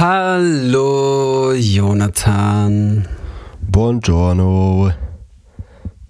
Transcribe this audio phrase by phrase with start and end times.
[0.00, 3.06] Hallo, Jonathan.
[3.60, 4.92] Buongiorno.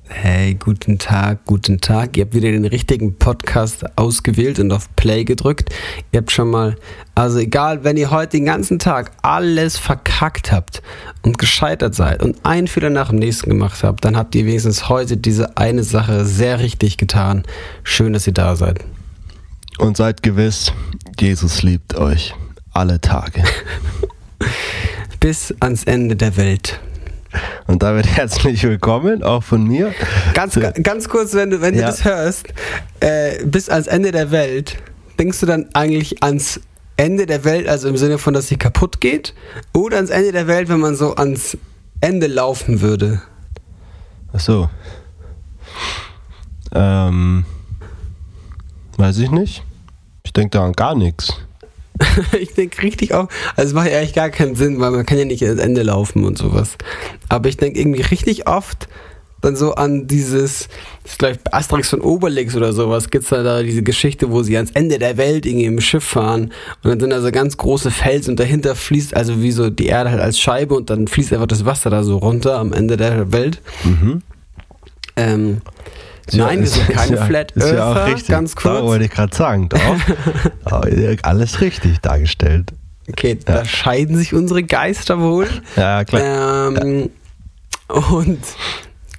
[0.06, 2.16] Hey, guten Tag, guten Tag.
[2.16, 5.74] Ihr habt wieder den richtigen Podcast ausgewählt und auf Play gedrückt.
[6.12, 6.76] Ihr habt schon mal,
[7.16, 10.82] also egal, wenn ihr heute den ganzen Tag alles verkackt habt
[11.22, 14.88] und gescheitert seid und einen Fehler nach dem nächsten gemacht habt, dann habt ihr wenigstens
[14.88, 17.42] heute diese eine Sache sehr richtig getan.
[17.82, 18.84] Schön, dass ihr da seid.
[19.78, 20.72] Und seid gewiss,
[21.18, 22.36] Jesus liebt euch
[22.80, 23.44] alle Tage.
[25.20, 26.80] Bis ans Ende der Welt.
[27.66, 29.92] Und damit herzlich willkommen, auch von mir.
[30.32, 31.82] Ganz, ganz kurz, wenn du, wenn ja.
[31.82, 32.46] du das hörst,
[33.00, 34.78] äh, bis ans Ende der Welt,
[35.18, 36.58] denkst du dann eigentlich ans
[36.96, 39.34] Ende der Welt, also im Sinne von, dass sie kaputt geht?
[39.74, 41.58] Oder ans Ende der Welt, wenn man so ans
[42.00, 43.20] Ende laufen würde?
[44.32, 44.70] Ach so.
[46.72, 47.44] Ähm,
[48.96, 49.64] weiß ich nicht.
[50.24, 51.34] Ich denke da an gar nichts.
[52.40, 55.18] ich denke richtig auch, also es macht ja eigentlich gar keinen Sinn, weil man kann
[55.18, 56.76] ja nicht ans Ende laufen und sowas.
[57.28, 58.88] Aber ich denke irgendwie richtig oft
[59.40, 60.68] dann so an dieses,
[61.02, 63.82] das ist glaube ich bei Asterix von Obelix oder sowas, gibt es da, da diese
[63.82, 67.20] Geschichte, wo sie ans Ende der Welt irgendwie im Schiff fahren und dann sind da
[67.20, 70.74] so ganz große Felsen und dahinter fließt also wie so die Erde halt als Scheibe
[70.74, 73.60] und dann fließt einfach das Wasser da so runter am Ende der Welt.
[73.84, 74.22] Mhm.
[75.16, 75.62] Ähm,
[76.34, 78.28] Nein, wir sind keine ja, Flat Earther, ja auch richtig.
[78.28, 78.74] ganz kurz.
[78.74, 79.80] Da wollte ich gerade sagen, doch.
[81.22, 82.72] alles richtig dargestellt.
[83.08, 83.54] Okay, ja.
[83.54, 85.48] da scheiden sich unsere Geister wohl.
[85.76, 86.76] Ja, klar.
[86.76, 87.10] Ähm,
[87.88, 88.38] und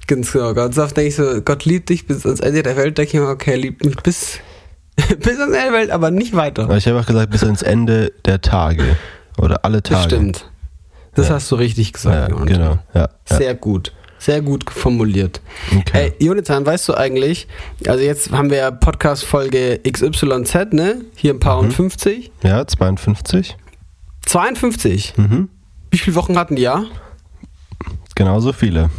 [0.06, 2.96] ganz genau, ganz oft denke ich so, Gott liebt dich bis ans Ende der Welt,
[2.98, 4.38] denke ich mir, okay, liebt mich bis,
[4.96, 6.68] bis ans Ende der Welt, aber nicht weiter.
[6.76, 8.96] Ich habe auch gesagt, bis ans Ende der Tage.
[9.38, 9.96] Oder alle Tage.
[9.96, 10.50] Das stimmt.
[11.14, 12.34] Das hast du richtig gesagt.
[12.46, 12.78] Genau.
[12.94, 13.92] Ja, Sehr gut.
[14.22, 15.40] Sehr gut formuliert.
[15.76, 15.82] Okay.
[15.92, 17.48] Hey, Jonathan, weißt du eigentlich,
[17.88, 21.00] also jetzt haben wir ja Podcast-Folge XYZ, ne?
[21.16, 21.66] Hier ein paar mhm.
[21.66, 22.30] und 50.
[22.44, 23.56] Ja, 52.
[24.24, 25.14] 52?
[25.16, 25.48] Mhm.
[25.90, 26.84] Wie viele Wochen hatten die ja?
[28.14, 28.90] Genauso viele.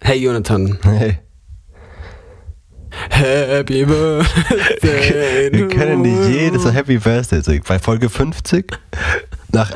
[0.00, 0.78] Hey, Jonathan.
[0.84, 1.18] Hey.
[3.10, 5.50] Happy Birthday.
[5.52, 7.62] Wir können nicht jedes Happy Birthday sagen.
[7.66, 8.78] Bei Folge 50,
[9.50, 9.72] nach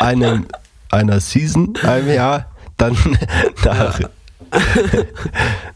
[0.00, 0.48] einem,
[0.90, 2.96] einer Season, einem Jahr, dann
[3.64, 4.08] nach, ja.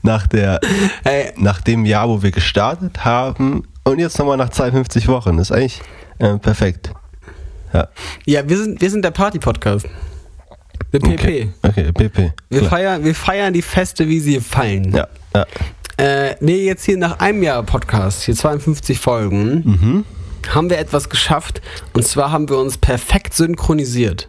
[0.02, 0.60] nach, der,
[1.04, 1.32] hey.
[1.36, 5.36] nach dem Jahr, wo wir gestartet haben und jetzt nochmal nach 52 Wochen.
[5.36, 5.82] Das ist eigentlich
[6.18, 6.92] äh, perfekt.
[7.72, 7.88] Ja.
[8.26, 9.86] ja, wir sind, wir sind der Party-Podcast.
[10.92, 11.12] Der PP.
[11.12, 12.32] Okay, okay PP.
[12.50, 14.92] Wir feiern, wir feiern die Feste, wie sie fallen.
[14.92, 15.46] Ja, ja.
[15.96, 20.04] Äh, nee, jetzt hier nach einem Jahr Podcast, hier 52 Folgen, mhm.
[20.48, 21.62] haben wir etwas geschafft.
[21.92, 24.28] Und zwar haben wir uns perfekt synchronisiert.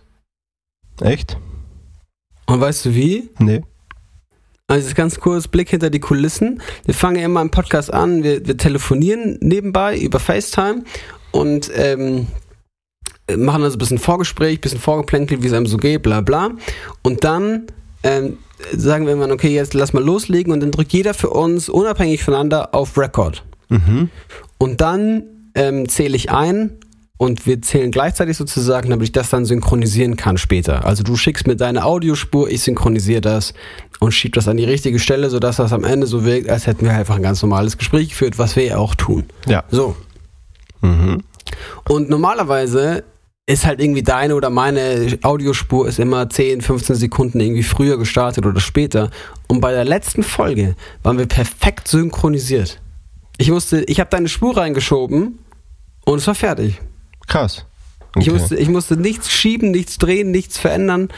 [1.01, 1.37] Echt?
[2.45, 3.29] Und weißt du wie?
[3.39, 3.61] Nee.
[4.67, 6.61] Also ganz kurz Blick hinter die Kulissen.
[6.85, 10.83] Wir fangen ja immer im Podcast an, wir, wir telefonieren nebenbei über FaceTime
[11.31, 12.27] und ähm,
[13.35, 16.51] machen also ein bisschen Vorgespräch, ein bisschen Vorgeplänkel, wie es einem so geht, bla bla.
[17.01, 17.67] Und dann
[18.03, 18.37] ähm,
[18.75, 22.23] sagen wir irgendwann, okay, jetzt lass mal loslegen und dann drückt jeder für uns unabhängig
[22.23, 23.43] voneinander auf Record.
[23.69, 24.09] Mhm.
[24.57, 25.23] Und dann
[25.55, 26.77] ähm, zähle ich ein
[27.17, 30.85] und wir zählen gleichzeitig sozusagen, damit ich das dann synchronisieren kann später.
[30.85, 33.53] Also du schickst mir deine Audiospur, ich synchronisiere das
[33.99, 36.85] und schieb das an die richtige Stelle, sodass das am Ende so wirkt, als hätten
[36.85, 39.25] wir einfach ein ganz normales Gespräch geführt, was wir ja auch tun.
[39.47, 39.63] Ja.
[39.69, 39.95] So.
[40.81, 41.23] Mhm.
[41.87, 43.03] Und normalerweise
[43.45, 48.45] ist halt irgendwie deine oder meine Audiospur ist immer 10, 15 Sekunden irgendwie früher gestartet
[48.45, 49.11] oder später.
[49.47, 52.79] Und bei der letzten Folge waren wir perfekt synchronisiert.
[53.37, 55.39] Ich musste, ich habe deine Spur reingeschoben
[56.05, 56.79] und es war fertig.
[57.27, 57.65] Krass.
[58.15, 58.25] Okay.
[58.27, 61.09] Ich, musste, ich musste nichts schieben, nichts drehen, nichts verändern.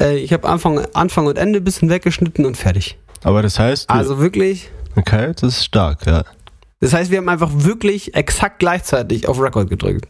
[0.00, 2.96] Äh, ich habe Anfang, Anfang und Ende ein bisschen weggeschnitten und fertig.
[3.22, 3.90] Aber das heißt.
[3.90, 4.70] Also wirklich.
[4.96, 6.24] Okay, das ist stark, ja.
[6.80, 10.08] Das heißt, wir haben einfach wirklich exakt gleichzeitig auf Record gedrückt.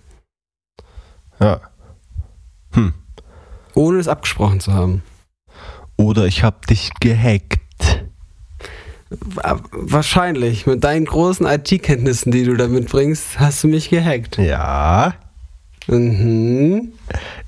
[1.41, 1.61] Ja.
[2.73, 2.93] Hm.
[3.75, 5.03] Ohne es abgesprochen zu haben.
[5.97, 7.59] Oder ich habe dich gehackt.
[9.73, 10.67] Wahrscheinlich.
[10.67, 14.37] Mit deinen großen IT-Kenntnissen, die du da mitbringst, hast du mich gehackt.
[14.37, 15.15] Ja.
[15.89, 16.93] Mhm.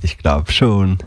[0.02, 0.98] Ich glaube schon.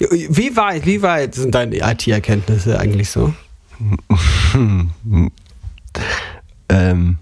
[0.00, 3.34] Wie weit, wie weit sind deine IT-Erkenntnisse eigentlich so?
[6.68, 7.18] ähm,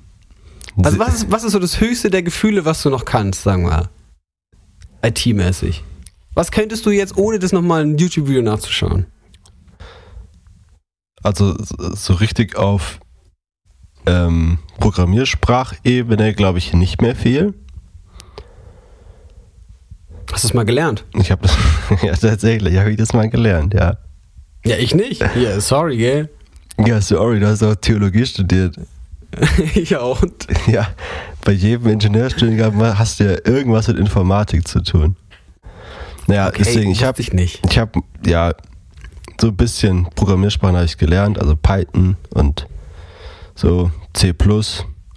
[0.83, 3.65] also was ist, was ist so das höchste der Gefühle, was du noch kannst, sagen
[3.65, 3.89] wir mal?
[5.03, 5.83] IT-mäßig.
[6.35, 9.07] Was könntest du jetzt, ohne das nochmal ein YouTube-Video nachzuschauen?
[11.23, 13.01] Also so richtig auf
[14.07, 17.55] ähm, Programmiersprachebene glaube ich nicht mehr viel.
[20.33, 21.05] Hast du es mal gelernt?
[21.15, 21.57] Ich habe das,
[22.03, 23.97] ja tatsächlich, habe ich das mal gelernt, ja.
[24.65, 25.21] Ja, ich nicht.
[25.37, 26.31] Ja, sorry, gell?
[26.85, 28.77] Ja, sorry, du hast auch Theologie studiert.
[29.75, 30.23] ich auch.
[30.67, 30.89] Ja,
[31.45, 35.17] bei jedem Ingenieurstudiengang hast du ja irgendwas mit Informatik zu tun.
[36.27, 37.61] Naja, Okay, deswegen, ich habe ich nicht.
[37.69, 38.55] ich habe ja
[39.41, 42.67] so ein bisschen Programmiersprachen habe ich gelernt, also Python und
[43.55, 44.33] so C++,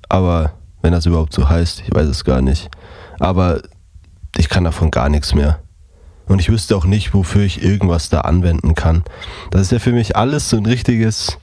[0.10, 2.70] aber wenn das überhaupt so heißt, ich weiß es gar nicht.
[3.20, 3.62] Aber
[4.38, 5.60] ich kann davon gar nichts mehr.
[6.28, 9.04] Und ich wüsste auch nicht, wofür ich irgendwas da anwenden kann.
[9.52, 11.38] Das ist ja für mich alles so ein richtiges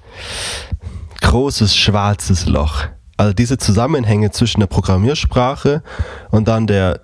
[1.22, 2.84] großes schwarzes Loch.
[3.16, 5.82] Also diese Zusammenhänge zwischen der Programmiersprache
[6.30, 7.00] und dann der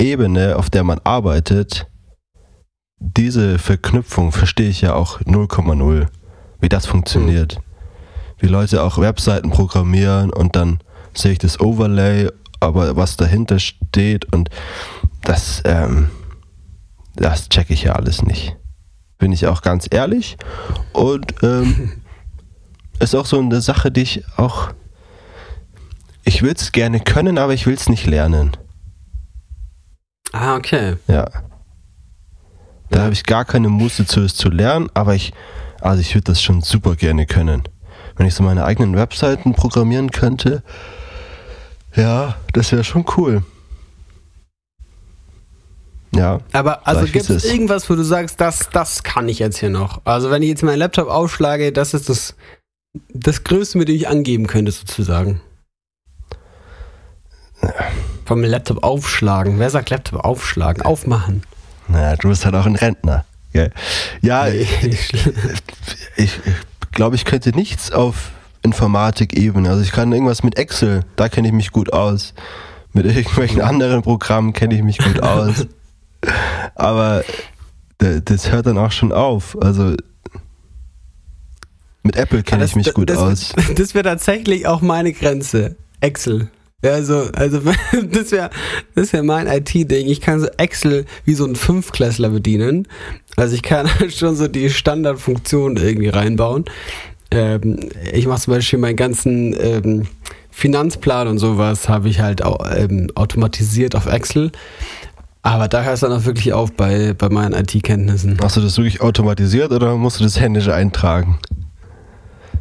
[0.00, 1.86] Ebene, auf der man arbeitet,
[2.98, 6.06] diese Verknüpfung verstehe ich ja auch 0,0,
[6.60, 7.60] wie das funktioniert.
[8.38, 10.80] Wie Leute auch Webseiten programmieren und dann
[11.14, 12.28] sehe ich das Overlay,
[12.60, 14.50] aber was dahinter steht und
[15.26, 16.10] das, ähm,
[17.14, 18.56] das checke ich ja alles nicht.
[19.18, 20.36] Bin ich auch ganz ehrlich.
[20.92, 21.92] Und ähm,
[23.00, 24.70] ist auch so eine Sache, die ich auch.
[26.24, 28.52] Ich würde es gerne können, aber ich will es nicht lernen.
[30.32, 30.96] Ah, okay.
[31.08, 31.24] Ja.
[32.90, 33.02] Da Ja.
[33.04, 35.32] habe ich gar keine Muße zu, es zu lernen, aber ich,
[35.80, 37.62] also ich würde das schon super gerne können.
[38.16, 40.62] Wenn ich so meine eigenen Webseiten programmieren könnte,
[41.94, 43.42] ja, das wäre schon cool.
[46.16, 49.70] Ja, Aber also gibt es irgendwas, wo du sagst, das, das kann ich jetzt hier
[49.70, 50.00] noch?
[50.04, 52.34] Also wenn ich jetzt meinen Laptop aufschlage, das ist das,
[53.12, 55.40] das Größte, mit dem ich angeben könnte, sozusagen.
[58.24, 59.58] Vom Laptop aufschlagen.
[59.58, 60.82] Wer sagt Laptop aufschlagen?
[60.82, 61.42] Aufmachen.
[61.88, 63.24] naja, du bist halt auch ein Rentner.
[63.52, 63.70] gell?
[64.20, 64.66] Ja, Nee.
[64.82, 65.12] ich,
[66.16, 66.40] ich
[66.92, 68.30] glaube, ich könnte nichts auf
[68.62, 69.68] Informatik-Ebene.
[69.68, 72.34] Also ich kann irgendwas mit Excel, da kenne ich mich gut aus.
[72.92, 75.66] Mit irgendwelchen anderen Programmen kenne ich mich gut aus.
[76.74, 77.24] Aber
[77.98, 79.56] da- das hört dann auch schon auf.
[79.60, 79.94] Also
[82.02, 83.52] mit Apple kenne ich mich gut das, aus.
[83.74, 85.76] Das wäre tatsächlich auch meine Grenze.
[86.00, 86.48] Excel.
[86.82, 87.60] Also, also
[88.12, 88.50] das wäre
[88.94, 90.06] das wär mein IT-Ding.
[90.06, 92.86] Ich kann so Excel wie so ein Fünfklässler bedienen.
[93.36, 96.64] Also ich kann schon so die Standardfunktionen irgendwie reinbauen.
[97.32, 97.80] Ähm,
[98.12, 100.06] ich mache zum Beispiel meinen ganzen ähm,
[100.50, 104.52] Finanzplan und sowas habe ich halt au- ähm, automatisiert auf Excel.
[105.46, 108.36] Aber da hört es dann auch wirklich auf bei, bei meinen IT-Kenntnissen.
[108.42, 111.38] Hast du das wirklich automatisiert oder musst du das händisch eintragen?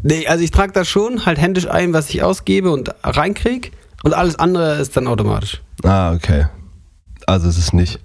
[0.03, 3.71] Nee, also ich trage das schon halt händisch ein, was ich ausgebe und reinkrieg.
[4.03, 5.63] Und alles andere ist dann automatisch.
[5.83, 6.45] Ah, okay.
[7.25, 7.99] Also es ist nicht.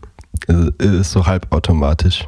[0.48, 2.26] Es ist so halbautomatisch.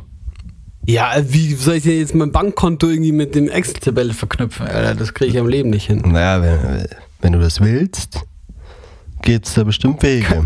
[0.85, 4.67] Ja, wie soll ich denn jetzt mein Bankkonto irgendwie mit dem Excel-Tabelle verknüpfen?
[4.67, 6.03] Alter, das kriege ich am Leben nicht hin.
[6.05, 6.87] Naja, wenn,
[7.23, 8.21] wenn du das willst,
[9.23, 10.45] geht's da bestimmt Wege.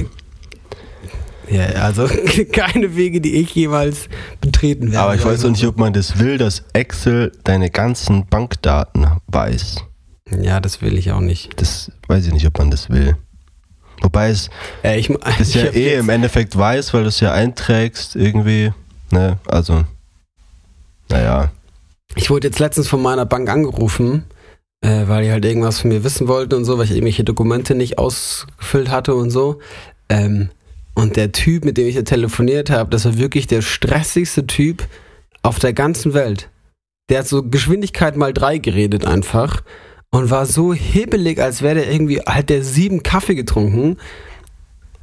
[1.48, 2.08] Ja, also
[2.52, 4.08] keine Wege, die ich jeweils
[4.40, 5.00] betreten werde.
[5.00, 9.76] Aber ich weiß auch nicht, ob man das will, dass Excel deine ganzen Bankdaten weiß.
[10.40, 11.60] Ja, das will ich auch nicht.
[11.60, 13.16] Das weiß ich nicht, ob man das will.
[14.02, 14.50] Wobei es
[14.82, 15.08] Äh, ich,
[15.38, 18.72] das ich ja eh im Endeffekt weiß, weil du es ja einträgst irgendwie.
[19.10, 19.84] Ne, also.
[21.08, 21.52] Naja.
[22.16, 24.24] Ich wurde jetzt letztens von meiner Bank angerufen,
[24.80, 27.74] äh, weil die halt irgendwas von mir wissen wollten und so, weil ich irgendwelche Dokumente
[27.74, 29.60] nicht ausgefüllt hatte und so.
[30.08, 30.50] Ähm,
[30.96, 34.88] und der Typ, mit dem ich da telefoniert habe, das war wirklich der stressigste Typ
[35.42, 36.48] auf der ganzen Welt.
[37.10, 39.62] Der hat so Geschwindigkeit mal drei geredet einfach
[40.10, 43.98] und war so hibbelig, als wäre der irgendwie, halt der sieben Kaffee getrunken.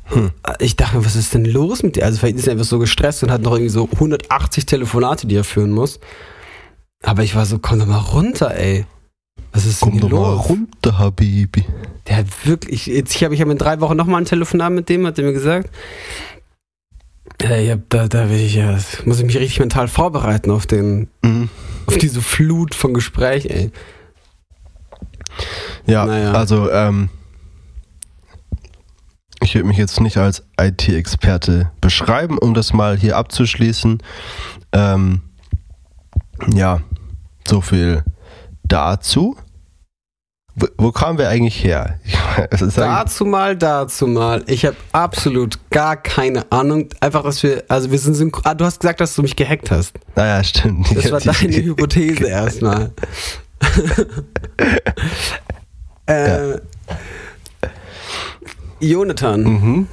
[0.06, 0.32] Hm.
[0.60, 2.06] Ich dachte mir, was ist denn los mit dir?
[2.06, 5.36] Also vielleicht ist er einfach so gestresst und hat noch irgendwie so 180 Telefonate, die
[5.36, 6.00] er führen muss.
[7.04, 8.86] Aber ich war so, komm doch mal runter, ey.
[9.54, 10.50] Was ist denn Komm hier doch mal los?
[10.50, 11.64] runter, Habibi.
[12.08, 14.90] Der hat wirklich, jetzt, ich habe ich hab in drei Wochen nochmal ein Telefonat mit
[14.90, 15.70] dem, hat er mir gesagt.
[17.40, 21.08] Ich hab, da, da will ich ja, muss ich mich richtig mental vorbereiten auf den,
[21.24, 21.50] Mhm.
[21.86, 23.72] auf diese Flut von Gespräch, ey.
[25.86, 26.32] Ja, Naja.
[26.34, 27.10] also ähm,
[29.42, 34.02] ich würde mich jetzt nicht als IT-Experte beschreiben, um das mal hier abzuschließen.
[34.72, 35.22] Ähm,
[36.54, 36.82] ja,
[37.46, 38.04] so viel
[38.64, 39.36] dazu.
[40.56, 42.00] Wo, wo kamen wir eigentlich her?
[42.76, 44.44] Dazu mal, dazu mal.
[44.48, 46.90] Ich habe absolut gar keine Ahnung.
[47.00, 48.44] Einfach, dass wir, also wir sind synchron.
[48.46, 49.94] Ah, du hast gesagt, dass du mich gehackt hast.
[50.16, 50.96] naja, stimmt.
[50.96, 52.92] Das war deine Hypothese erstmal.
[56.06, 56.58] äh,
[58.80, 59.88] Jonathan, Mhm.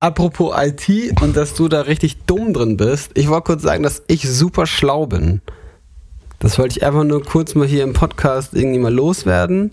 [0.00, 3.10] apropos IT und dass du da richtig dumm drin bist.
[3.14, 5.42] Ich wollte kurz sagen, dass ich super schlau bin.
[6.38, 9.72] Das wollte ich einfach nur kurz mal hier im Podcast irgendwie mal loswerden.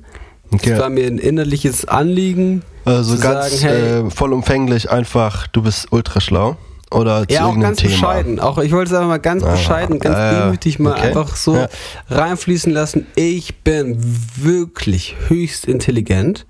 [0.51, 0.77] Das Okay.
[0.79, 2.61] war mir ein innerliches Anliegen.
[2.85, 6.57] Also zu ganz sagen, hey- äh, vollumfänglich einfach, du bist ultra schlau
[6.91, 7.91] oder zu Ja, auch ganz Thema?
[7.91, 8.39] bescheiden.
[8.39, 11.07] Auch ich wollte es einfach mal ganz Ah, bescheiden, ganz äh, demütig mal okay.
[11.07, 11.69] einfach so Ja.
[12.09, 13.07] reinfließen lassen.
[13.15, 13.97] Ich bin
[14.37, 16.45] wirklich höchst intelligent.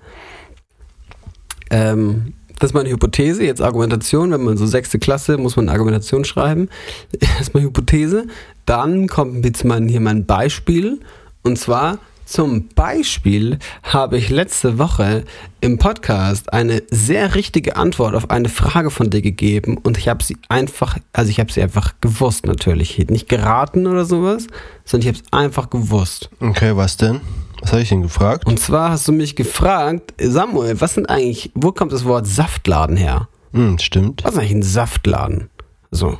[1.70, 4.30] Ähm, das ist meine Hypothese, jetzt Argumentation.
[4.30, 6.68] Wenn man so sechste Klasse, muss man Argumentation schreiben.
[7.38, 8.26] Erstmal Hypothese.
[8.66, 11.00] Dann kommt jetzt mal hier mein Beispiel.
[11.42, 15.24] Und zwar zum Beispiel habe ich letzte Woche
[15.60, 20.24] im Podcast eine sehr richtige Antwort auf eine Frage von dir gegeben und ich habe
[20.24, 24.46] sie einfach, also ich habe sie einfach gewusst natürlich, nicht geraten oder sowas,
[24.84, 26.30] sondern ich habe es einfach gewusst.
[26.40, 27.20] Okay, was denn?
[27.64, 28.46] Was habe ich denn gefragt?
[28.46, 32.94] Und zwar hast du mich gefragt, Samuel, was sind eigentlich, wo kommt das Wort Saftladen
[32.94, 33.28] her?
[33.54, 34.22] Hm, stimmt.
[34.22, 35.48] Was ist eigentlich ein Saftladen?
[35.90, 36.18] So.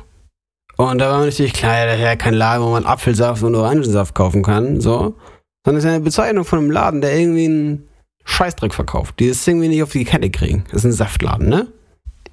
[0.77, 3.43] Und da war mir natürlich klar, ja, das ist ja kein Laden, wo man Apfelsaft
[3.43, 5.13] und Orangensaft kaufen kann, so.
[5.63, 7.87] Sondern es ist eine Bezeichnung von einem Laden, der irgendwie einen
[8.23, 10.63] Scheißdreck verkauft, die das irgendwie nicht auf die Kette kriegen.
[10.71, 11.67] Das ist ein Saftladen, ne?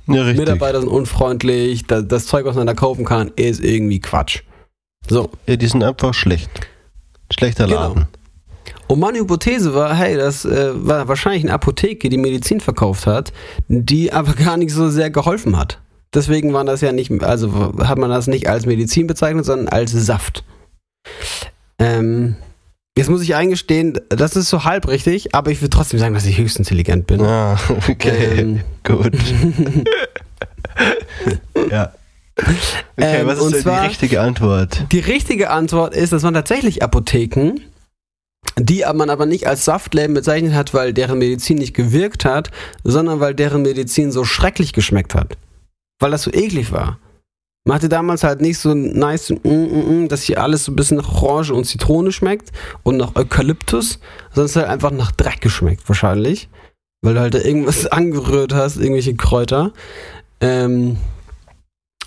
[0.06, 0.38] Ja, richtig.
[0.38, 4.40] Mitarbeiter sind unfreundlich, das, das Zeug, was man da kaufen kann, ist irgendwie Quatsch.
[5.06, 5.30] So.
[5.46, 6.48] Ja, die sind einfach schlecht.
[7.30, 8.06] Schlechter Genau.
[8.92, 13.32] Und meine Hypothese war, hey, das äh, war wahrscheinlich eine Apotheke, die Medizin verkauft hat,
[13.68, 15.80] die aber gar nicht so sehr geholfen hat.
[16.12, 19.92] Deswegen war das ja nicht, also hat man das nicht als Medizin bezeichnet, sondern als
[19.92, 20.44] Saft.
[21.78, 22.36] Ähm,
[22.94, 26.26] jetzt muss ich eingestehen, das ist so halb richtig, aber ich würde trotzdem sagen, dass
[26.26, 27.22] ich höchst intelligent bin.
[27.22, 27.58] Ah,
[27.88, 28.40] okay.
[28.40, 29.12] Ähm, Gut.
[31.70, 31.92] ja.
[32.36, 32.54] Okay,
[32.98, 34.84] Ähm, was ist denn zwar- die richtige Antwort?
[34.92, 37.54] Die richtige Antwort ist, das waren tatsächlich Apotheken,
[38.58, 42.50] die man aber nicht als Saftläden bezeichnet hat, weil deren Medizin nicht gewirkt hat,
[42.84, 45.36] sondern weil deren Medizin so schrecklich geschmeckt hat.
[46.00, 46.98] Weil das so eklig war.
[47.64, 50.76] Man hatte damals halt nicht so nice, mm, mm, mm, dass hier alles so ein
[50.76, 52.50] bisschen nach Orange und Zitrone schmeckt
[52.82, 54.00] und nach Eukalyptus,
[54.34, 56.48] sondern es hat einfach nach Dreck geschmeckt, wahrscheinlich.
[57.02, 59.72] Weil du halt da irgendwas angerührt hast, irgendwelche Kräuter.
[60.40, 60.98] Ähm,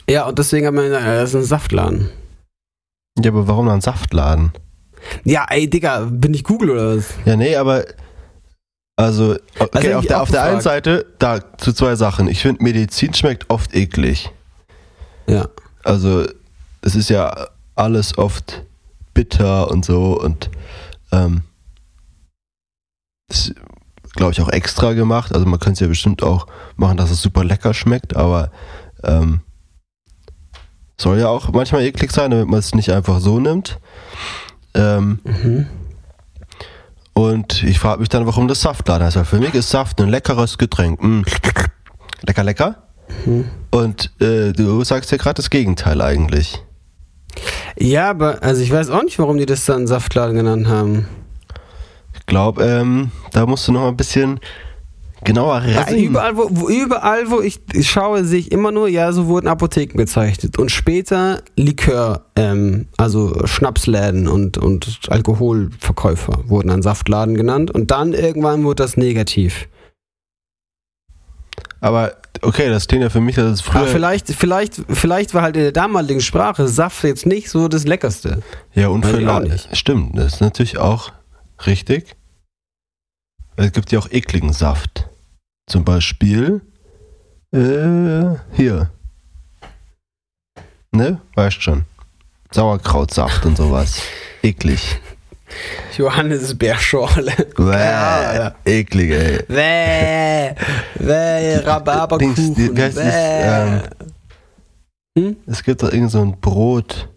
[0.10, 2.10] ja, und deswegen man gesagt, ja, das ist ein Saftladen.
[3.24, 4.52] Ja, aber warum dann Saftladen?
[5.24, 7.06] Ja, ey, Digga, bin ich Google oder was?
[7.26, 7.86] Ja, nee, aber
[8.98, 10.62] also, okay, Also auf, der, auf der einen.
[10.62, 12.28] Seite, da zu zwei Sachen.
[12.28, 14.32] Ich finde, Medizin schmeckt oft eklig.
[15.28, 15.50] Ja.
[15.84, 16.26] Also,
[16.82, 18.64] es ist ja alles oft
[19.14, 20.50] bitter und so und
[21.12, 21.42] ähm,
[23.28, 23.54] das
[24.14, 25.34] glaube ich auch extra gemacht.
[25.34, 28.52] Also man könnte es ja bestimmt auch machen, dass es super lecker schmeckt, aber
[29.04, 29.42] ähm,
[31.00, 33.80] soll ja auch manchmal eklig sein, damit man es nicht einfach so nimmt.
[34.76, 35.68] Ähm, Mhm.
[37.14, 39.16] und ich frage mich dann, warum das Saftladen heißt.
[39.18, 41.02] Weil für mich ist Saft ein leckeres Getränk.
[41.02, 41.22] Mm.
[42.28, 42.84] Lecker, lecker.
[43.26, 43.46] Mhm.
[43.72, 46.62] Und äh, du sagst ja gerade das Gegenteil eigentlich.
[47.78, 51.08] Ja, aber also ich weiß auch nicht, warum die das dann Saftladen genannt haben.
[52.14, 54.40] Ich glaube, ähm, da musst du noch mal ein bisschen
[55.26, 55.78] genauer rein.
[55.78, 59.48] Also überall, wo, wo, überall, wo ich schaue, sehe ich immer nur, ja, so wurden
[59.48, 60.58] Apotheken bezeichnet.
[60.58, 67.72] Und später Likör, ähm, also Schnapsläden und, und Alkoholverkäufer wurden dann Saftladen genannt.
[67.72, 69.68] Und dann irgendwann wurde das negativ.
[71.82, 73.88] Aber okay, das klingt ja für mich, dass es Aber früher.
[73.88, 78.42] vielleicht, vielleicht, vielleicht war halt in der damaligen Sprache Saft jetzt nicht so das Leckerste.
[78.74, 79.06] ja, und
[79.44, 79.76] nicht.
[79.76, 81.12] Stimmt, das ist natürlich auch
[81.66, 82.16] richtig.
[83.58, 85.08] Es gibt ja auch ekligen Saft.
[85.68, 86.62] Zum Beispiel
[87.52, 88.92] äh, hier.
[90.92, 91.20] Ne?
[91.36, 91.86] Weißt schon.
[92.52, 94.02] Sauerkrautsaft und sowas.
[94.44, 95.00] Eklig.
[95.98, 97.32] Johannisbeerschorle.
[97.56, 99.44] Bäh, eklig, ey.
[99.48, 100.56] Bäh,
[101.00, 102.56] bäh, Rhabarberkuchen.
[102.56, 103.82] Dings, heißt das, ähm,
[105.16, 105.22] bäh.
[105.22, 105.38] Hm?
[105.46, 107.10] Es gibt doch irgend so ein Brot.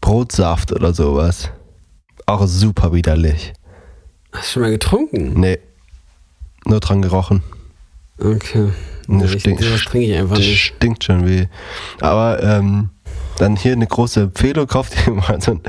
[0.00, 1.50] Brotsaft oder sowas.
[2.26, 3.54] Auch super widerlich.
[4.32, 5.40] Hast du schon mal getrunken?
[5.40, 5.58] Nee.
[6.66, 7.42] Nur dran gerochen.
[8.18, 8.68] Okay.
[9.08, 10.74] Das ich, stinkt, sowas trinke ich einfach das nicht.
[10.76, 11.48] stinkt schon wie.
[12.00, 12.90] Aber ähm,
[13.38, 15.60] dann hier eine große Empfehlung, kauft ihr mal so ein,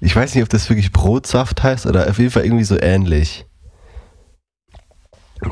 [0.00, 3.44] ich weiß nicht, ob das wirklich Brotsaft heißt oder auf jeden Fall irgendwie so ähnlich.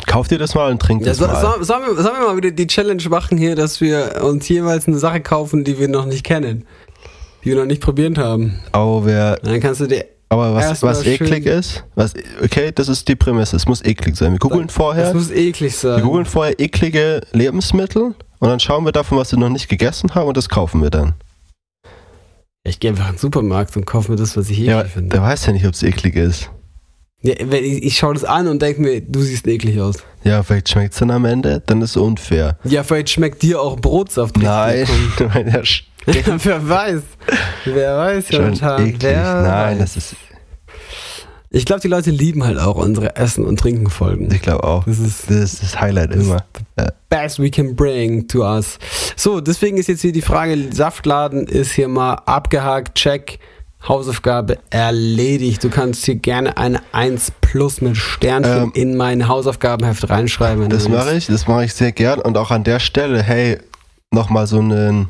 [0.06, 1.40] Kauft ihr das mal und trinkt Ja, das so, mal.
[1.58, 4.86] so, sollen, wir, sollen wir mal wieder die Challenge machen hier, dass wir uns jeweils
[4.86, 6.66] eine Sache kaufen, die wir noch nicht kennen?
[7.42, 8.58] Die wir noch nicht probiert haben.
[8.72, 10.04] Aber, wer, Dann kannst du dir.
[10.30, 13.82] Aber was, Erstmal was schön- eklig ist, was, okay, das ist die Prämisse, es muss
[13.84, 14.32] eklig sein.
[14.32, 15.04] Wir googeln vorher.
[15.06, 16.02] Das muss eklig Wir sein.
[16.02, 20.28] googeln vorher eklige Lebensmittel und dann schauen wir davon, was wir noch nicht gegessen haben
[20.28, 21.14] und das kaufen wir dann.
[22.64, 25.08] Ich gehe einfach in den Supermarkt und kaufe mir das, was ich eklig Ja, finde.
[25.16, 26.50] der weiß ja nicht, ob es eklig ist.
[27.22, 29.96] Ja, ich, ich schaue das an und denke mir, du siehst eklig aus.
[30.22, 32.58] Ja, vielleicht schmeckt es dann am Ende, dann ist es unfair.
[32.64, 34.36] Ja, vielleicht schmeckt dir auch Brotsaft.
[34.36, 34.86] Nein,
[35.18, 35.62] Ja,
[36.06, 37.02] wer weiß.
[37.64, 38.86] Wer weiß, schon Jonathan.
[38.86, 39.02] eklig.
[39.02, 39.94] Wer Nein, weiß.
[39.94, 40.16] das ist.
[41.50, 44.30] Ich glaube, die Leute lieben halt auch unsere Essen- und Trinken-Folgen.
[44.32, 44.84] Ich glaube auch.
[44.84, 46.44] Das ist Das ist das Highlight immer.
[46.78, 46.88] Ja.
[47.08, 48.78] best we can bring to us.
[49.16, 53.38] So, deswegen ist jetzt hier die Frage, Saftladen ist hier mal abgehakt, check,
[53.86, 55.64] Hausaufgabe erledigt.
[55.64, 60.68] Du kannst hier gerne eine 1 plus mit Sternchen Ähm, in mein Hausaufgabenheft reinschreiben.
[60.68, 62.20] Das mache ich, das mache ich sehr gern.
[62.20, 63.56] Und auch an der Stelle, hey,
[64.10, 65.08] nochmal so einen,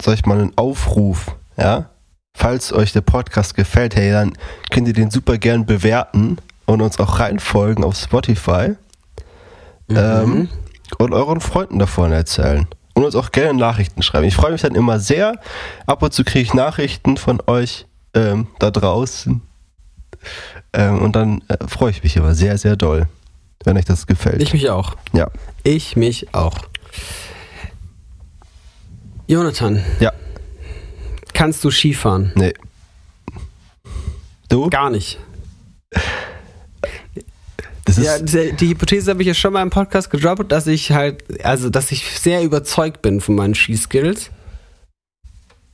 [0.00, 1.90] sag ich mal, einen Aufruf, ja?
[2.36, 4.32] Falls euch der Podcast gefällt, hey, dann
[4.70, 8.74] könnt ihr den super gern bewerten und uns auch reinfolgen auf Spotify
[9.86, 9.96] Mhm.
[9.98, 10.48] ähm,
[10.98, 12.66] und euren Freunden davon erzählen.
[12.94, 14.24] Und uns auch gerne Nachrichten schreiben.
[14.26, 15.38] Ich freue mich dann immer sehr.
[15.86, 19.42] Ab und zu kriege ich Nachrichten von euch ähm, da draußen.
[20.72, 23.06] Ähm, und dann äh, freue ich mich immer sehr, sehr doll,
[23.64, 24.40] wenn euch das gefällt.
[24.42, 24.96] Ich mich auch.
[25.12, 25.28] ja.
[25.64, 26.56] Ich mich auch.
[29.26, 30.12] Jonathan, Ja,
[31.32, 32.32] kannst du Skifahren?
[32.34, 32.52] nee.
[34.48, 34.68] Du?
[34.70, 35.18] Gar nicht.
[37.96, 41.22] Ja, die, die Hypothese habe ich ja schon mal im Podcast gedroppt, dass ich halt,
[41.44, 44.30] also dass ich sehr überzeugt bin von meinen Skiskills.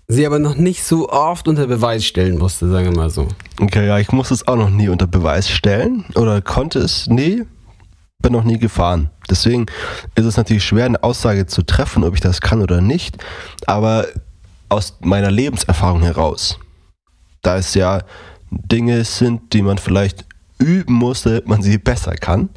[0.09, 3.29] Sie aber noch nicht so oft unter Beweis stellen musste, sagen wir mal so.
[3.61, 7.45] okay, ja, ich muss es auch noch nie unter Beweis stellen oder konnte es nie,
[8.21, 9.11] bin noch nie gefahren.
[9.29, 9.67] Deswegen
[10.15, 13.17] ist es natürlich schwer, eine Aussage zu treffen, ob ich das kann oder nicht.
[13.67, 14.07] Aber
[14.69, 16.59] aus meiner Lebenserfahrung heraus,
[17.43, 18.03] da es ja
[18.51, 20.25] Dinge sind, die man vielleicht
[20.59, 22.51] üben muss, damit man sie besser kann.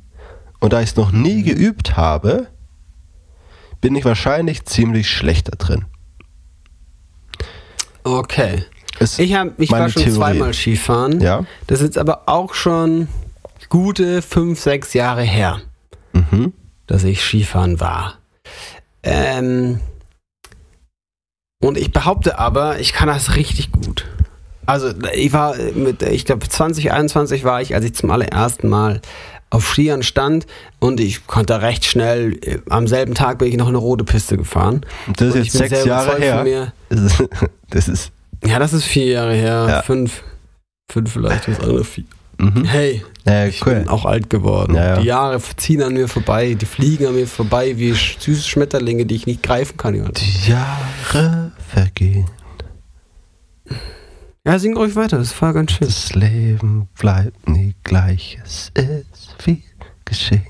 [0.60, 2.48] Und da ich es noch nie geübt habe,
[3.82, 5.86] bin ich wahrscheinlich ziemlich schlecht da drin.
[8.04, 8.64] Okay.
[9.00, 10.18] Ist Ich, hab, ich war schon Theorie.
[10.18, 11.22] zweimal Skifahren.
[11.22, 11.46] Ja.
[11.68, 13.08] Das ist jetzt aber auch schon
[13.74, 15.60] gute fünf, sechs Jahre her,
[16.14, 16.54] Mhm.
[16.86, 18.20] dass ich Skifahren war.
[19.02, 19.80] Ähm,
[21.60, 24.06] und ich behaupte aber, ich kann das richtig gut.
[24.68, 29.02] Also ich war mit, ich glaube 2021 war ich, als ich zum allerersten Mal
[29.50, 30.46] auf Skiern stand
[30.80, 34.38] und ich konnte recht schnell, äh, am selben Tag bin ich noch eine rote Piste
[34.38, 34.86] gefahren.
[35.08, 36.44] Und das ist Und jetzt sechs Jahre her.
[36.44, 36.74] mir.
[36.90, 37.24] Das ist,
[37.72, 38.12] das ist
[38.46, 39.82] Ja, das ist vier Jahre her, Ja.
[39.82, 40.22] fünf,
[40.92, 42.04] fünf vielleicht, das andere vier.
[42.38, 42.66] Mhm.
[42.66, 43.76] Hey, ja, ich cool.
[43.76, 44.76] bin auch alt geworden.
[44.76, 45.00] Ja, ja.
[45.00, 49.16] Die Jahre ziehen an mir vorbei, die fliegen an mir vorbei wie süße Schmetterlinge, die
[49.16, 49.96] ich nicht greifen kann.
[49.96, 50.14] Jonathan.
[50.26, 52.26] Die Jahre vergehen,
[54.46, 55.88] Ja, sing ruhig weiter, das war ganz schön.
[55.88, 59.62] das Leben bleibt nie gleich, es ist viel
[60.04, 60.44] geschehen.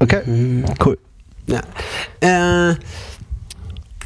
[0.00, 0.64] Okay, Mhm.
[0.84, 0.98] cool.
[1.46, 1.60] Ja.
[2.20, 2.74] Äh,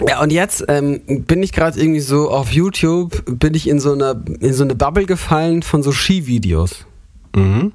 [0.06, 3.92] ja, und jetzt ähm, bin ich gerade irgendwie so auf YouTube, bin ich in so
[3.92, 6.86] einer in so eine Bubble gefallen von so Skivideos.
[7.34, 7.72] Mhm.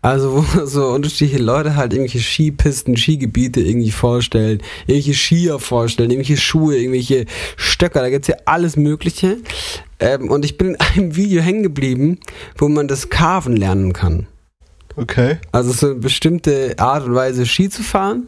[0.00, 6.40] Also wo so unterschiedliche Leute halt irgendwelche Skipisten, Skigebiete irgendwie vorstellen, irgendwelche Skier vorstellen, irgendwelche
[6.40, 9.38] Schuhe, irgendwelche Stöcker, da gibt's ja alles Mögliche.
[9.98, 12.18] Ähm, und ich bin in einem Video hängen geblieben,
[12.56, 14.28] wo man das Carven lernen kann.
[14.94, 15.38] Okay.
[15.52, 18.26] Also so eine bestimmte Art und Weise Ski zu fahren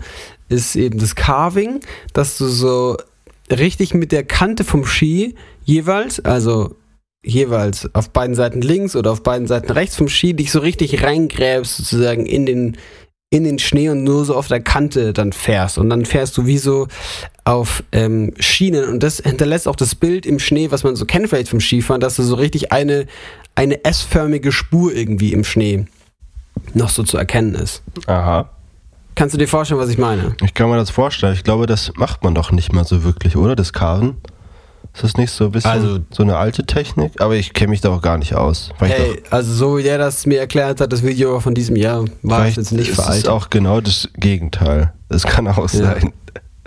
[0.49, 1.81] ist eben das Carving,
[2.13, 2.97] dass du so
[3.51, 5.35] richtig mit der Kante vom Ski
[5.65, 6.77] jeweils, also
[7.25, 11.03] jeweils auf beiden Seiten links oder auf beiden Seiten rechts vom Ski, dich so richtig
[11.03, 12.77] reingräbst sozusagen in den
[13.33, 16.47] in den Schnee und nur so auf der Kante dann fährst und dann fährst du
[16.47, 16.89] wie so
[17.45, 21.29] auf ähm, Schienen und das hinterlässt auch das Bild im Schnee, was man so kennt
[21.29, 23.07] vielleicht vom Skifahren, dass du so richtig eine
[23.55, 25.87] eine S-förmige Spur irgendwie im Schnee
[26.75, 27.83] noch so zu erkennen ist.
[28.07, 28.51] Aha.
[29.15, 30.35] Kannst du dir vorstellen, was ich meine?
[30.45, 31.35] Ich kann mir das vorstellen.
[31.35, 33.55] Ich glaube, das macht man doch nicht mal so wirklich, oder?
[33.57, 34.17] Das Karren.
[34.95, 37.21] Ist das nicht so ein bisschen Also- so eine alte Technik?
[37.21, 38.71] Aber ich kenne mich da auch gar nicht aus.
[38.79, 42.05] Vielleicht Hey, also so wie der das mir erklärt hat, das Video von diesem Jahr,
[42.23, 43.29] war es vielleicht jetzt nicht ist es veraltet.
[43.29, 44.93] auch genau das Gegenteil.
[45.09, 46.13] Das kann auch sein.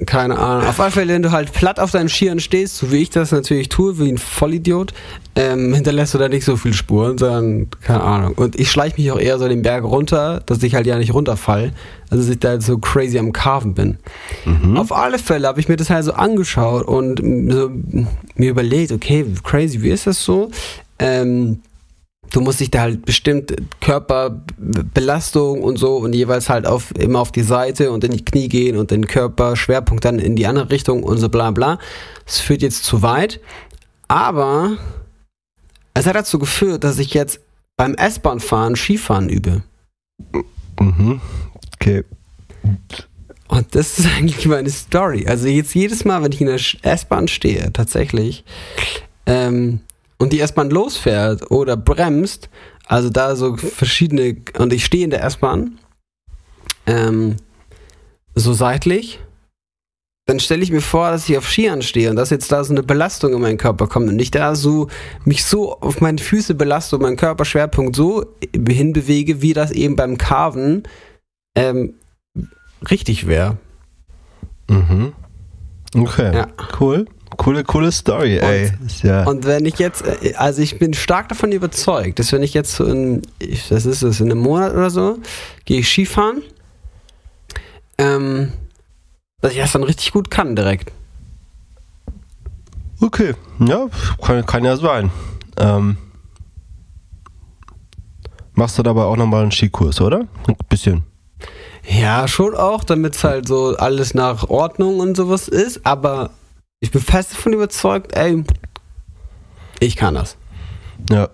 [0.05, 0.67] Keine Ahnung.
[0.67, 3.31] Auf alle Fälle, wenn du halt platt auf deinen Skiern stehst, so wie ich das
[3.31, 4.91] natürlich tue, wie ein Vollidiot,
[5.35, 8.33] ähm, hinterlässt du da nicht so viel Spuren, sondern keine Ahnung.
[8.33, 11.13] Und ich schleiche mich auch eher so den Berg runter, dass ich halt ja nicht
[11.13, 11.73] runterfall,
[12.09, 13.97] also dass ich da halt so crazy am Carven bin.
[14.45, 14.77] Mhm.
[14.77, 17.19] Auf alle Fälle habe ich mir das halt so angeschaut und
[17.51, 17.69] so
[18.35, 20.49] mir überlegt, okay, crazy, wie ist das so?
[20.97, 21.59] Ähm,
[22.33, 27.31] du musst dich da halt bestimmt Körperbelastung und so und jeweils halt auf immer auf
[27.31, 31.03] die Seite und in die Knie gehen und den Körperschwerpunkt dann in die andere Richtung
[31.03, 31.79] und so bla bla.
[32.25, 33.39] Das führt jetzt zu weit.
[34.07, 34.77] Aber
[35.93, 37.39] es hat dazu geführt, dass ich jetzt
[37.77, 39.63] beim S-Bahn-Fahren Skifahren übe.
[40.79, 41.21] Mhm.
[41.75, 42.03] Okay.
[43.47, 45.25] Und das ist eigentlich meine Story.
[45.27, 48.43] Also jetzt jedes Mal, wenn ich in der S-Bahn stehe, tatsächlich,
[49.27, 49.81] ähm,
[50.23, 52.49] und die S-Bahn losfährt oder bremst,
[52.87, 55.79] also da so verschiedene, und ich stehe in der S-Bahn,
[56.87, 57.35] ähm,
[58.33, 59.19] so seitlich,
[60.25, 62.71] dann stelle ich mir vor, dass ich auf Skiern stehe und dass jetzt da so
[62.73, 64.87] eine Belastung in meinen Körper kommt und ich da so
[65.25, 68.23] mich so auf meine Füße belaste und meinen Körperschwerpunkt so
[68.55, 70.83] hinbewege, wie das eben beim Carven
[71.53, 71.95] ähm,
[72.89, 73.57] richtig wäre.
[74.69, 75.11] Mhm.
[75.93, 76.33] Okay.
[76.33, 76.47] Ja.
[76.79, 77.07] Cool.
[77.37, 78.71] Coole, coole Story, ey.
[78.79, 82.43] Und, ja und wenn ich jetzt, äh, also ich bin stark davon überzeugt, dass wenn
[82.43, 83.21] ich jetzt so in,
[83.69, 85.17] das ist es, in einem Monat oder so,
[85.65, 86.41] gehe ich Skifahren,
[87.97, 88.51] ähm,
[89.41, 90.91] dass ich das dann richtig gut kann direkt.
[93.01, 93.87] Okay, ja,
[94.21, 95.11] kann, kann ja sein.
[95.57, 95.97] Ähm,
[98.53, 100.27] machst du dabei auch nochmal einen Skikurs, oder?
[100.47, 101.03] Ein bisschen.
[101.85, 106.31] Ja, schon auch, damit es halt so alles nach Ordnung und sowas ist, aber
[106.83, 108.43] ich bin fest davon überzeugt, ey,
[109.79, 110.35] ich kann das.
[111.09, 111.29] Ja,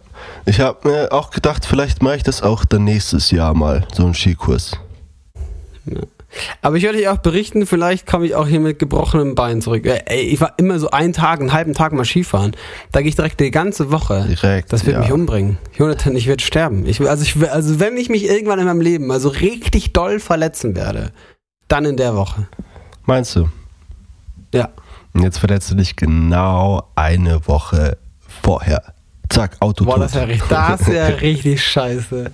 [0.45, 4.05] ich habe mir auch gedacht, vielleicht mache ich das auch dann nächstes Jahr mal, so
[4.05, 4.73] einen Skikurs.
[5.85, 6.01] Ja.
[6.61, 9.87] Aber ich werde dich auch berichten, vielleicht komme ich auch hier mit gebrochenem Bein zurück.
[9.87, 12.55] Ey, ich war immer so einen Tag, einen halben Tag mal Skifahren.
[12.91, 14.25] Da gehe ich direkt die ganze Woche.
[14.27, 14.71] Direkt.
[14.71, 15.01] Das wird ja.
[15.01, 15.57] mich umbringen.
[15.75, 16.85] Jonathan, ich werde sterben.
[16.85, 20.19] Ich, also, ich, also wenn ich mich irgendwann in meinem Leben mal so richtig doll
[20.19, 21.11] verletzen werde,
[21.67, 22.47] dann in der Woche.
[23.07, 23.49] Meinst du?
[24.53, 24.69] Ja.
[25.13, 27.97] Und jetzt verletzt du dich genau eine Woche
[28.41, 28.93] vorher.
[29.29, 29.85] Zack, Auto.
[29.85, 32.31] Boah, das wäre das wär richtig scheiße.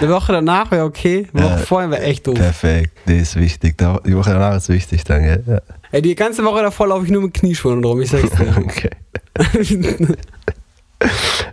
[0.00, 2.34] Eine Woche danach wäre okay, eine Woche äh, vorher wäre echt doof.
[2.34, 3.78] Perfekt, die ist wichtig.
[3.78, 5.42] Die Woche danach ist wichtig, danke.
[5.46, 5.60] Ja.
[5.90, 8.54] Ey, die ganze Woche davor laufe ich nur mit Knieschuhen rum, ich sag's dir.
[8.58, 8.90] okay.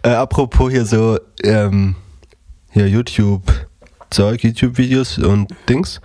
[0.04, 1.96] äh, apropos hier so, ähm,
[2.72, 3.44] hier YouTube.
[4.10, 6.02] Zeug, YouTube-Videos und Dings.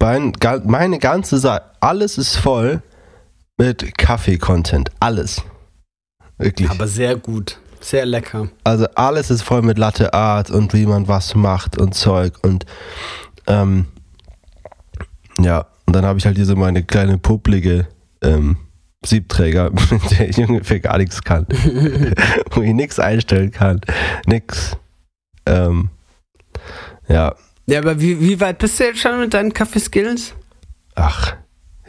[0.00, 0.32] Mein,
[0.64, 2.82] meine ganze Seite, alles ist voll
[3.56, 4.90] mit Kaffee-Content.
[5.00, 5.42] Alles.
[6.38, 6.70] Wirklich.
[6.70, 7.58] Aber sehr gut.
[7.80, 8.48] Sehr lecker.
[8.64, 12.66] Also alles ist voll mit Latte Art und wie man was macht und Zeug und
[13.46, 13.86] ähm,
[15.38, 17.86] ja, und dann habe ich halt hier so meine kleine publige
[18.22, 18.56] ähm,
[19.04, 21.46] Siebträger, mit der ich ungefähr gar nichts kann.
[22.50, 23.80] Wo ich nichts einstellen kann.
[24.26, 24.76] Nix.
[25.44, 25.90] Ähm,
[27.08, 27.34] ja.
[27.66, 30.34] Ja, aber wie, wie weit bist du jetzt schon mit deinen Kaffeeskills?
[30.94, 31.36] Ach,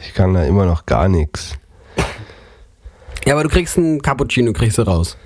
[0.00, 1.54] ich kann da immer noch gar nichts.
[3.24, 5.16] Ja, aber du kriegst einen Cappuccino, kriegst du raus.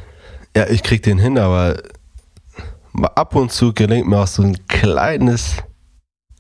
[0.56, 1.82] Ja, ich krieg den hin, aber
[3.14, 5.56] ab und zu gelingt mir auch so ein kleines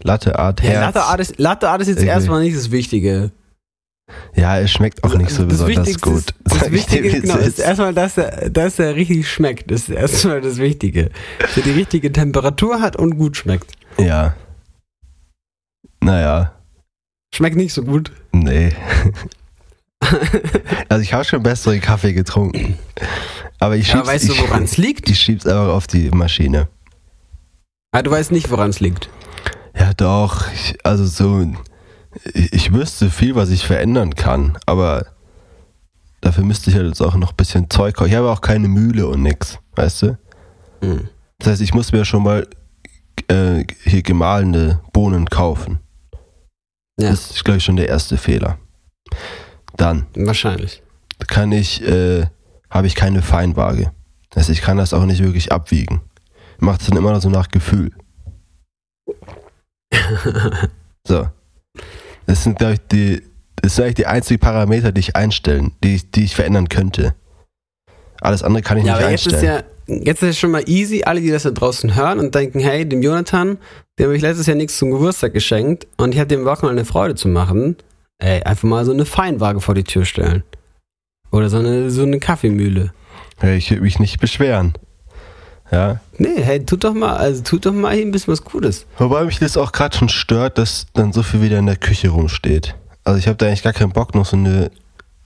[0.02, 0.74] Latte Art Herz.
[0.74, 2.10] Ja, Latte Art ist, Latte Art ist jetzt Irgendwie.
[2.10, 3.30] erstmal nicht das Wichtige.
[4.34, 6.34] Ja, es schmeckt auch nicht so das besonders gut.
[6.44, 9.70] Das, das Wichtige ist, genau, ist erstmal, dass er, dass er richtig schmeckt.
[9.70, 11.10] Das ist erstmal das Wichtige.
[11.38, 13.72] Dass er die richtige Temperatur hat und gut schmeckt.
[13.98, 14.34] Ja.
[16.00, 16.52] Naja.
[17.34, 18.12] Schmeckt nicht so gut.
[18.32, 18.72] Nee.
[20.88, 22.78] also ich habe schon bessere Kaffee getrunken.
[23.58, 25.08] Aber ich schieb's, Aber weißt du, woran es liegt?
[25.08, 26.68] Ich schieb's einfach auf die Maschine.
[27.92, 29.08] Ah, du weißt nicht, woran es liegt.
[29.78, 30.50] Ja, doch.
[30.52, 31.46] Ich, also so,
[32.34, 35.06] ich, ich wüsste viel, was ich verändern kann, aber
[36.20, 38.10] dafür müsste ich halt jetzt auch noch ein bisschen Zeug kaufen.
[38.10, 40.18] Ich habe auch keine Mühle und nix, weißt du?
[40.80, 41.08] Mhm.
[41.38, 42.46] Das heißt, ich muss mir schon mal
[43.28, 45.80] äh, hier gemahlene Bohnen kaufen.
[46.98, 47.10] Ja.
[47.10, 48.58] Das ist, glaube ich, schon der erste Fehler.
[49.76, 50.06] Dann.
[50.14, 50.82] Wahrscheinlich.
[51.26, 52.26] Kann ich äh,
[52.72, 53.92] habe ich keine Feinwaage.
[54.34, 56.00] Heißt, ich kann das auch nicht wirklich abwiegen.
[56.58, 57.92] Macht es dann immer so nach Gefühl.
[61.06, 61.28] so.
[62.26, 63.22] Das sind, glaube ich, die,
[63.56, 67.14] das sind eigentlich die einzigen Parameter, die ich einstellen, die, die ich verändern könnte.
[68.22, 69.42] Alles andere kann ich ja, nicht aber einstellen.
[69.42, 72.18] Jetzt ist, ja, jetzt ist es schon mal easy, alle, die das da draußen hören
[72.18, 73.58] und denken, hey, dem Jonathan,
[73.98, 76.84] dem habe ich letztes Jahr nichts zum Geburtstag geschenkt und ich hatte dem Wochenende eine
[76.84, 77.76] Freude zu machen.
[78.18, 80.44] Ey, einfach mal so eine Feinwaage vor die Tür stellen.
[81.30, 82.92] Oder so eine, so eine Kaffeemühle.
[83.42, 84.74] Ja, ich will mich nicht beschweren.
[85.72, 86.00] Ja.
[86.18, 88.86] Nee, hey, tut doch mal, also tut doch mal ein bisschen was Gutes.
[88.98, 92.10] Wobei mich das auch gerade schon stört, dass dann so viel wieder in der Küche
[92.10, 92.76] rumsteht.
[93.04, 94.70] Also ich habe da eigentlich gar keinen Bock, noch so eine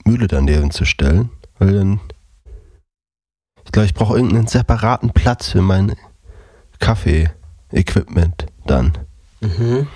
[0.05, 1.29] Mühle daneben zu stellen.
[1.59, 1.99] Weil dann.
[3.67, 5.93] Ich glaube, ich brauche irgendeinen separaten Platz für mein
[6.79, 8.97] Kaffee-Equipment dann.
[9.41, 9.87] Mhm.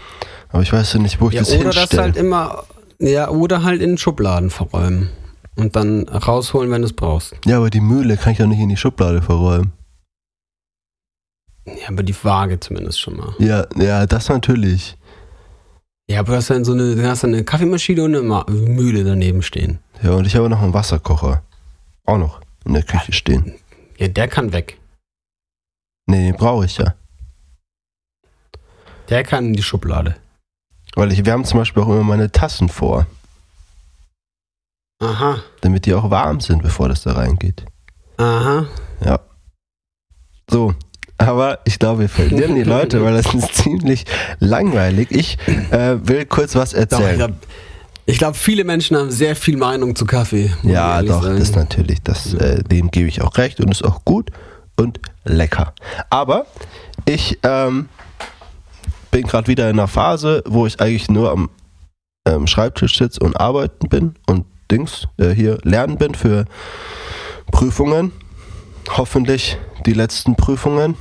[0.49, 1.87] Aber ich weiß ja nicht, wo ich ja, das oder hinstelle.
[1.87, 2.63] Oder das halt immer.
[2.99, 5.09] Ja, oder halt in Schubladen verräumen
[5.55, 7.33] und dann rausholen, wenn du es brauchst.
[7.45, 9.71] Ja, aber die Mühle kann ich doch nicht in die Schublade verräumen.
[11.65, 13.33] Ja, aber die Waage zumindest schon mal.
[13.39, 14.97] Ja, ja, das natürlich.
[16.09, 19.05] Ja, aber du hast dann so eine, du hast dann eine Kaffeemaschine und eine Mühle
[19.05, 19.79] daneben stehen.
[20.03, 21.41] Ja, und ich habe noch einen Wasserkocher.
[22.05, 23.55] Auch noch in der Küche stehen.
[23.97, 24.77] Ja, der kann weg.
[26.07, 26.95] Nee, den brauche ich ja.
[29.09, 30.15] Der kann in die Schublade.
[30.95, 33.05] Weil ich wärme zum Beispiel auch immer meine Tassen vor.
[34.99, 35.41] Aha.
[35.61, 37.65] Damit die auch warm sind, bevor das da reingeht.
[38.17, 38.67] Aha.
[39.03, 39.19] Ja.
[40.49, 40.75] So,
[41.17, 44.05] aber ich glaube, wir verlieren die Leute, weil das ist ziemlich
[44.39, 45.11] langweilig.
[45.11, 45.37] Ich
[45.71, 47.19] äh, will kurz was erzählen.
[47.19, 47.29] Doch,
[48.05, 50.51] Ich glaube, viele Menschen haben sehr viel Meinung zu Kaffee.
[50.63, 51.39] Ja, doch, sagen.
[51.39, 52.01] das natürlich.
[52.01, 54.31] Das, äh, dem gebe ich auch recht und ist auch gut
[54.75, 55.73] und lecker.
[56.09, 56.45] Aber
[57.05, 57.89] ich ähm,
[59.11, 61.49] bin gerade wieder in einer Phase, wo ich eigentlich nur am
[62.27, 66.45] ähm, Schreibtisch sitze und arbeiten bin und Dings äh, hier lernen bin für
[67.51, 68.11] Prüfungen.
[68.89, 70.95] Hoffentlich die letzten Prüfungen,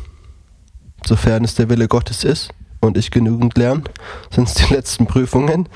[1.06, 3.84] sofern es der Wille Gottes ist und ich genügend lerne,
[4.30, 5.68] sind es die letzten Prüfungen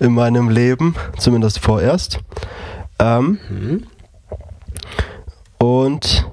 [0.00, 2.20] in meinem Leben, zumindest vorerst.
[2.98, 3.38] Ähm,
[5.58, 6.26] und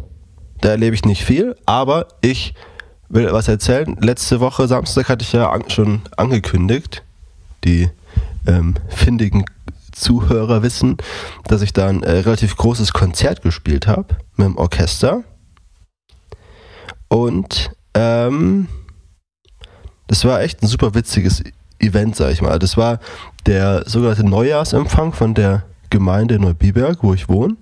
[0.62, 2.54] da erlebe ich nicht viel, aber ich
[3.10, 3.98] will was erzählen.
[4.00, 7.04] Letzte Woche, Samstag, hatte ich ja an, schon angekündigt,
[7.64, 7.90] die
[8.46, 9.46] ähm, findigen
[9.92, 10.98] Zuhörer wissen,
[11.46, 15.24] dass ich da ein äh, relativ großes Konzert gespielt habe mit dem Orchester.
[17.08, 18.68] Und ähm,
[20.10, 21.44] das war echt ein super witziges
[21.78, 22.58] Event, sag ich mal.
[22.58, 23.00] Das war
[23.46, 27.58] der sogenannte Neujahrsempfang von der Gemeinde Neubiberg, wo ich wohne.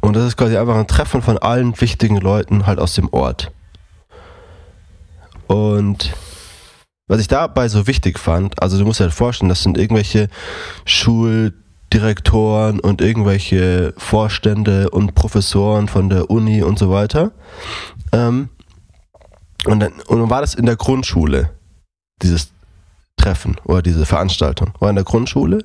[0.00, 3.52] Und das ist quasi einfach ein Treffen von allen wichtigen Leuten halt aus dem Ort.
[5.46, 6.14] Und
[7.06, 10.28] was ich dabei so wichtig fand, also du musst dir halt vorstellen, das sind irgendwelche
[10.86, 17.32] Schuldirektoren und irgendwelche Vorstände und Professoren von der Uni und so weiter.
[18.12, 18.48] Ähm,
[19.64, 21.50] und, dann, und dann war das in der Grundschule,
[22.22, 22.50] dieses
[23.16, 24.72] Treffen oder diese Veranstaltung.
[24.78, 25.64] War in der Grundschule.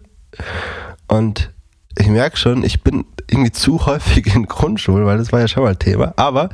[1.08, 1.52] Und
[1.98, 5.64] ich merke schon, ich bin irgendwie zu häufig in Grundschulen, weil das war ja schon
[5.64, 6.14] mal Thema.
[6.16, 6.50] Aber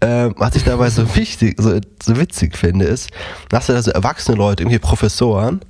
[0.00, 3.10] ähm, was ich dabei so wichtig, so, so witzig finde, ist,
[3.48, 5.60] dass da so erwachsene Leute, irgendwie Professoren,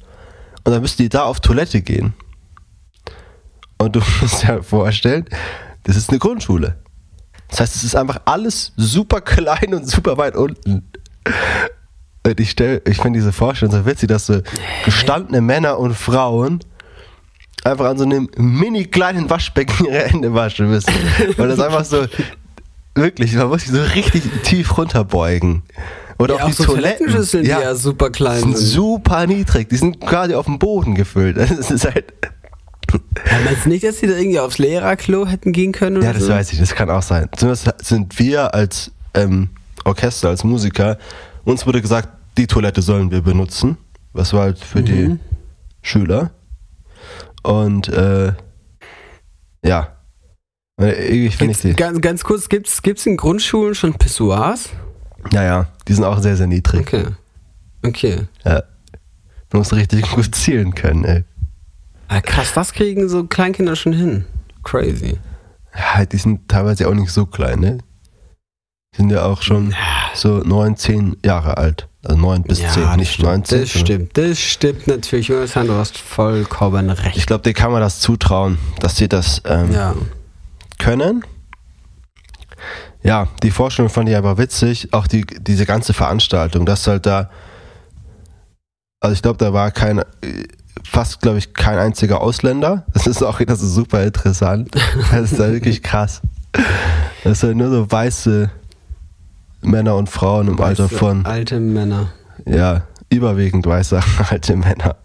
[0.64, 2.12] und dann müssen die da auf Toilette gehen.
[3.78, 5.24] Und du musst dir vorstellen,
[5.84, 6.76] das ist eine Grundschule.
[7.48, 10.90] Das heißt, es ist einfach alles super klein und super weit unten.
[12.26, 14.40] Und ich stell, ich finde diese Vorstellung so witzig, dass so
[14.84, 16.60] gestandene Männer und Frauen
[17.64, 20.92] einfach an so einem mini kleinen Waschbecken ihre Hände waschen müssen.
[21.36, 22.04] Weil das einfach so,
[22.94, 25.62] wirklich, man muss sich so richtig tief runterbeugen.
[26.18, 26.98] Oder Ja, auch auch die so Toiletten.
[27.06, 28.66] Toilettenschüsseln, die ja super klein sind sind.
[28.66, 29.68] super niedrig.
[29.68, 31.36] Die sind quasi auf dem Boden gefüllt.
[31.36, 32.12] Das ist halt,
[32.92, 36.02] Ja, meinst du nicht, dass die da irgendwie aufs Lehrerklo hätten gehen können?
[36.02, 36.32] Ja, das so?
[36.32, 37.28] weiß ich, das kann auch sein.
[37.36, 39.50] Zumindest sind wir als ähm,
[39.88, 40.98] Orchester, als Musiker,
[41.44, 43.76] uns wurde gesagt, die Toilette sollen wir benutzen.
[44.12, 45.20] Was war halt für die Mhm.
[45.82, 46.30] Schüler.
[47.42, 48.32] Und äh,
[49.64, 49.96] ja.
[50.80, 51.74] Äh, Irgendwie finde ich die.
[51.74, 54.70] ganz, ganz kurz, gibt's, gibt's in Grundschulen schon Pissoirs?
[55.32, 56.80] Ja, ja, die sind auch sehr, sehr niedrig.
[56.80, 57.06] Okay.
[57.84, 58.26] Okay.
[58.44, 58.62] Ja.
[59.52, 61.24] Man muss richtig gut zielen können, ey.
[62.08, 64.24] Ah, krass, das kriegen so Kleinkinder schon hin.
[64.62, 65.18] Crazy.
[65.74, 67.78] Ja, die sind teilweise auch nicht so klein, ne?
[68.98, 69.76] Sind ja auch schon
[70.12, 71.86] so neun, zehn Jahre alt.
[72.02, 73.60] Also neun bis ja, zehn, nicht stimmt, 19.
[73.60, 75.28] Das stimmt, das stimmt natürlich.
[75.28, 77.16] Jonathan, du hast vollkommen recht.
[77.16, 79.94] Ich glaube, denen kann man das zutrauen, dass sie das ähm, ja.
[80.80, 81.24] können.
[83.04, 84.92] Ja, die Vorstellung fand ich aber witzig.
[84.92, 87.30] Auch die, diese ganze Veranstaltung, dass halt da,
[88.98, 90.02] also ich glaube, da war kein,
[90.82, 92.84] fast glaube ich kein einziger Ausländer.
[92.94, 94.74] Das ist auch das ist super interessant.
[95.12, 96.20] Das ist da wirklich krass.
[97.22, 98.50] Das sind nur so weiße
[99.62, 102.12] Männer und Frauen im Alter Weiße, von, Alte Männer.
[102.46, 104.96] ja, überwiegend weiße alte Männer.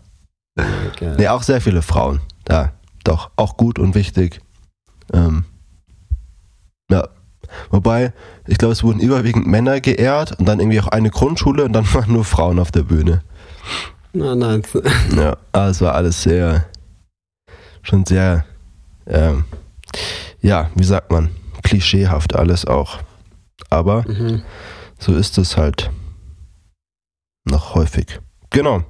[0.92, 1.16] Okay.
[1.18, 2.22] Nee, auch sehr viele Frauen.
[2.50, 4.42] Ja, doch, auch gut und wichtig.
[5.12, 5.46] Ähm,
[6.92, 7.08] ja.
[7.70, 8.14] Wobei,
[8.48, 11.86] ich glaube, es wurden überwiegend Männer geehrt und dann irgendwie auch eine Grundschule und dann
[11.94, 13.24] waren nur Frauen auf der Bühne.
[14.14, 14.62] Na, nein.
[15.16, 15.38] Ja,
[15.70, 16.66] es war alles sehr,
[17.82, 18.46] schon sehr,
[19.08, 19.46] ähm,
[20.42, 21.30] ja, wie sagt man,
[21.64, 23.00] klischeehaft alles auch.
[23.74, 24.44] Aber Mhm.
[25.00, 25.90] so ist es halt
[27.46, 28.20] noch häufig.
[28.52, 28.84] Genau.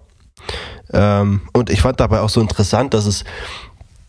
[0.91, 3.23] Ähm, und ich fand dabei auch so interessant, dass es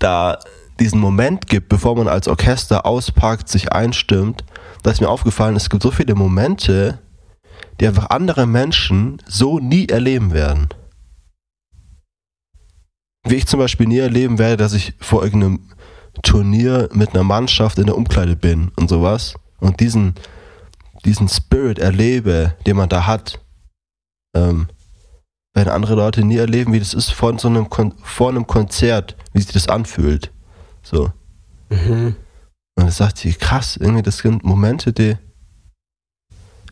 [0.01, 0.39] da
[0.81, 4.45] diesen Moment gibt, bevor man als Orchester auspackt, sich einstimmt.
[4.83, 6.99] Da ist mir aufgefallen, es gibt so viele Momente,
[7.81, 10.69] die einfach andere Menschen so nie erleben werden.
[13.27, 15.71] Wie ich zum Beispiel nie erleben werde, dass ich vor irgendeinem
[16.23, 20.15] Turnier mit einer Mannschaft in der Umkleide bin und sowas und diesen,
[21.05, 23.41] diesen Spirit erlebe, den man da hat,
[24.35, 24.69] ähm,
[25.55, 29.17] werden andere Leute nie erleben, wie das ist vor so einem, Kon vor einem Konzert,
[29.33, 30.33] wie sich das anfühlt.
[30.83, 31.13] So.
[31.71, 32.17] Mhm.
[32.77, 35.17] Und das sagt sie, krass, irgendwie, das sind Momente, die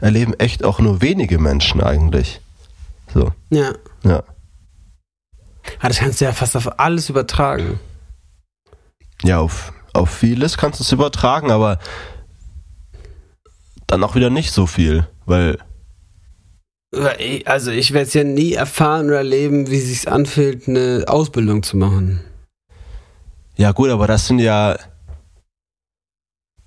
[0.01, 2.41] erleben echt auch nur wenige Menschen eigentlich.
[3.15, 3.73] So, Ja.
[4.03, 4.23] ja.
[5.79, 7.79] Ah, das kannst du ja fast auf alles übertragen.
[9.23, 11.79] Ja, auf, auf vieles kannst du es übertragen, aber
[13.93, 15.59] dann auch wieder nicht so viel, weil
[17.45, 21.63] Also ich werde es ja nie erfahren oder erleben, wie es sich anfühlt, eine Ausbildung
[21.63, 22.21] zu machen.
[23.57, 24.77] Ja gut, aber das sind ja,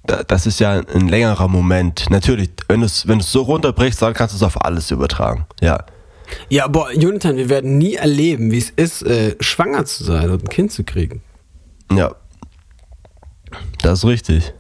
[0.04, 2.06] das ist ja ein längerer Moment.
[2.12, 5.48] Natürlich, wenn du es wenn so runterbrichst, dann kannst du es auf alles übertragen.
[5.62, 5.84] Ja.
[6.50, 10.44] Ja, aber Jonathan, wir werden nie erleben, wie es ist, äh, schwanger zu sein und
[10.44, 11.22] ein Kind zu kriegen.
[11.92, 12.16] Ja.
[13.82, 14.54] Das ist richtig.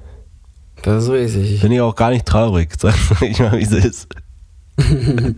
[0.85, 1.61] Das ist richtig.
[1.61, 2.93] Bin ich auch gar nicht traurig, sag
[3.23, 4.07] ich mal, wie es ist.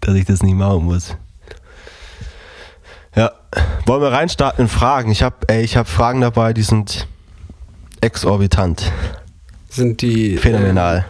[0.00, 1.16] Dass ich das nicht machen muss.
[3.16, 3.32] Ja,
[3.86, 5.10] wollen wir reinstarten in Fragen?
[5.10, 7.08] Ich habe ich hab Fragen dabei, die sind
[8.02, 8.92] exorbitant.
[9.70, 11.06] Sind die phänomenal?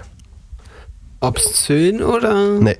[1.20, 2.60] Äh, obszön oder?
[2.60, 2.78] Nee.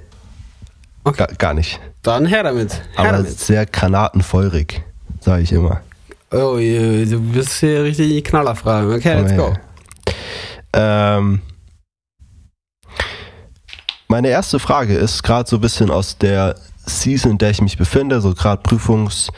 [1.03, 1.17] Okay.
[1.17, 1.81] Gar, gar, nicht.
[2.03, 2.73] Dann her damit.
[2.73, 3.41] Her Aber damit.
[3.41, 4.83] sehr granatenfeurig,
[5.19, 5.81] sage ich immer.
[6.31, 8.95] Oh, du bist hier richtig Knallerfragen.
[8.95, 9.55] Okay, let's go.
[10.75, 11.41] Ähm,
[14.09, 17.79] meine erste Frage ist gerade so ein bisschen aus der Season, in der ich mich
[17.79, 19.31] befinde, so gerade Prüfungs,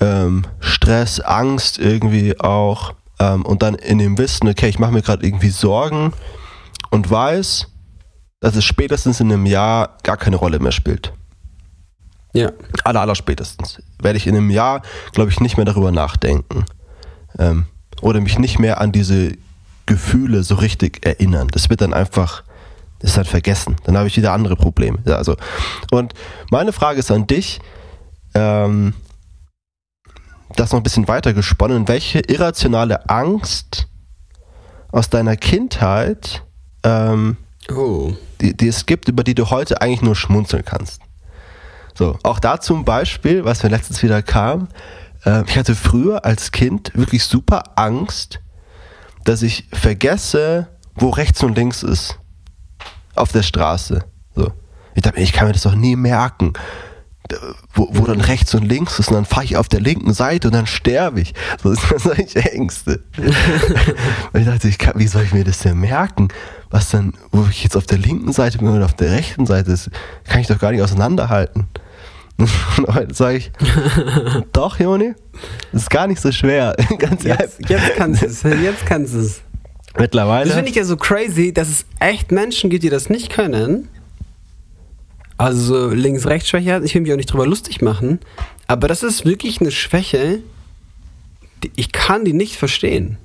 [0.00, 2.94] ähm, Stress, Angst irgendwie auch.
[3.20, 6.12] Ähm, und dann in dem Wissen, okay, ich mache mir gerade irgendwie Sorgen
[6.90, 7.68] und weiß,
[8.40, 11.12] dass es spätestens in einem Jahr gar keine Rolle mehr spielt.
[12.32, 12.50] Ja.
[12.84, 13.82] Aller, aller spätestens.
[14.00, 16.64] Werde ich in einem Jahr, glaube ich, nicht mehr darüber nachdenken.
[17.38, 17.66] Ähm,
[18.00, 19.32] oder mich nicht mehr an diese
[19.86, 21.48] Gefühle so richtig erinnern.
[21.48, 22.42] Das wird dann einfach,
[23.00, 23.76] das ist halt vergessen.
[23.84, 24.98] Dann habe ich wieder andere Probleme.
[25.04, 25.36] Ja, also.
[25.90, 26.14] Und
[26.50, 27.60] meine Frage ist an dich,
[28.34, 28.94] ähm,
[30.56, 33.88] das noch ein bisschen weiter gesponnen, welche irrationale Angst
[34.90, 36.44] aus deiner Kindheit
[36.84, 37.36] ähm,
[37.70, 38.12] oh.
[38.40, 41.00] die, die es gibt, über die du heute eigentlich nur schmunzeln kannst.
[41.94, 44.68] So, auch da zum Beispiel, was mir letztens wieder kam,
[45.24, 48.40] äh, ich hatte früher als Kind wirklich super Angst,
[49.24, 52.18] dass ich vergesse, wo rechts und links ist.
[53.14, 54.04] Auf der Straße.
[54.34, 54.52] So.
[54.94, 56.52] Ich dachte, ich kann mir das doch nie merken
[57.74, 60.48] wo, wo dann rechts und links ist und dann fahre ich auf der linken Seite
[60.48, 61.34] und dann sterbe ich.
[61.62, 63.00] So sind solche Ängste.
[64.32, 66.28] und ich dachte, ich kann, wie soll ich mir das denn merken?
[66.70, 69.72] Was dann, wo ich jetzt auf der linken Seite bin oder auf der rechten Seite
[69.72, 69.90] ist,
[70.28, 71.68] kann ich doch gar nicht auseinanderhalten.
[72.38, 73.52] Und heute sage ich,
[74.52, 75.14] doch, Joni,
[75.72, 76.74] das ist gar nicht so schwer.
[76.98, 78.42] Ganz jetzt, jetzt kannst du es.
[78.42, 79.42] Jetzt kannst du es.
[79.96, 80.46] Mittlerweile.
[80.46, 83.88] Das finde ich ja so crazy, dass es echt Menschen gibt, die das nicht können
[85.42, 86.80] also so Links-Rechts-Schwäche.
[86.84, 88.20] Ich will mich auch nicht drüber lustig machen.
[88.66, 90.40] Aber das ist wirklich eine Schwäche,
[91.62, 93.18] die, ich kann die nicht verstehen.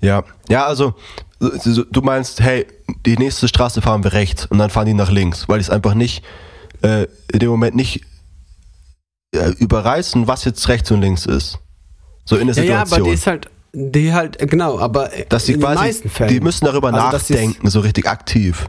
[0.00, 0.94] Ja, ja, also
[1.38, 2.66] du meinst, hey,
[3.06, 5.70] die nächste Straße fahren wir rechts und dann fahren die nach links, weil ich es
[5.70, 6.24] einfach nicht
[6.82, 8.02] äh, in dem Moment nicht
[9.34, 11.58] äh, überreißen, was jetzt rechts und links ist.
[12.24, 12.86] So in der Situation.
[12.88, 16.10] Ja, aber die ist halt, die halt, genau, aber dass die in quasi, den meisten
[16.10, 16.30] Fällen.
[16.30, 18.68] Die müssen darüber also, nachdenken, so richtig aktiv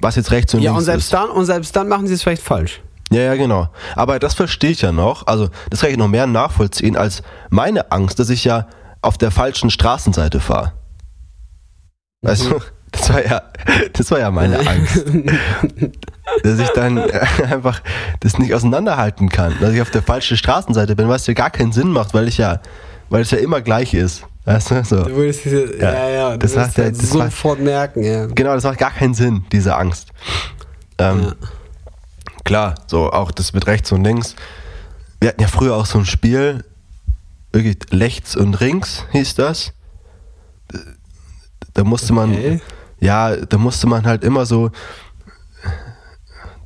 [0.00, 1.14] was jetzt rechts und ja, links und selbst ist.
[1.14, 2.82] Dann, und selbst dann machen sie es vielleicht falsch.
[3.10, 3.68] Ja, ja, genau.
[3.94, 5.26] Aber das verstehe ich ja noch.
[5.26, 8.66] Also, das kann ich noch mehr nachvollziehen als meine Angst, dass ich ja
[9.00, 10.72] auf der falschen Straßenseite fahre.
[12.22, 12.50] Weißt mhm.
[12.50, 12.60] du?
[12.92, 13.42] Das war ja,
[13.92, 15.04] das war ja meine Angst.
[16.42, 16.98] Dass ich dann
[17.50, 17.80] einfach
[18.20, 19.54] das nicht auseinanderhalten kann.
[19.60, 22.38] Dass ich auf der falschen Straßenseite bin, was ja gar keinen Sinn macht, weil ich
[22.38, 22.60] ja,
[23.08, 24.24] weil es ja immer gleich ist.
[24.44, 25.02] Weißt du, so.
[25.02, 28.26] Du würdest diese, ja, ja, ja das macht halt das sofort war, merken, ja.
[28.26, 30.10] Genau, das macht gar keinen Sinn, diese Angst.
[30.98, 31.32] Ähm, ja.
[32.44, 34.36] Klar, so auch das mit rechts und links.
[35.20, 36.64] Wir hatten ja früher auch so ein Spiel,
[37.50, 39.72] wirklich rechts und links hieß das.
[41.74, 42.50] Da musste okay.
[42.50, 42.60] man,
[43.00, 44.70] ja, da musste man halt immer so,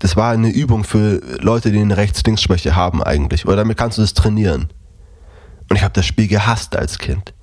[0.00, 3.46] das war eine Übung für Leute, die eine Rechts-Links-Schwäche haben eigentlich.
[3.46, 4.68] Oder damit kannst du das trainieren.
[5.68, 7.34] Und ich habe das Spiel gehasst als Kind.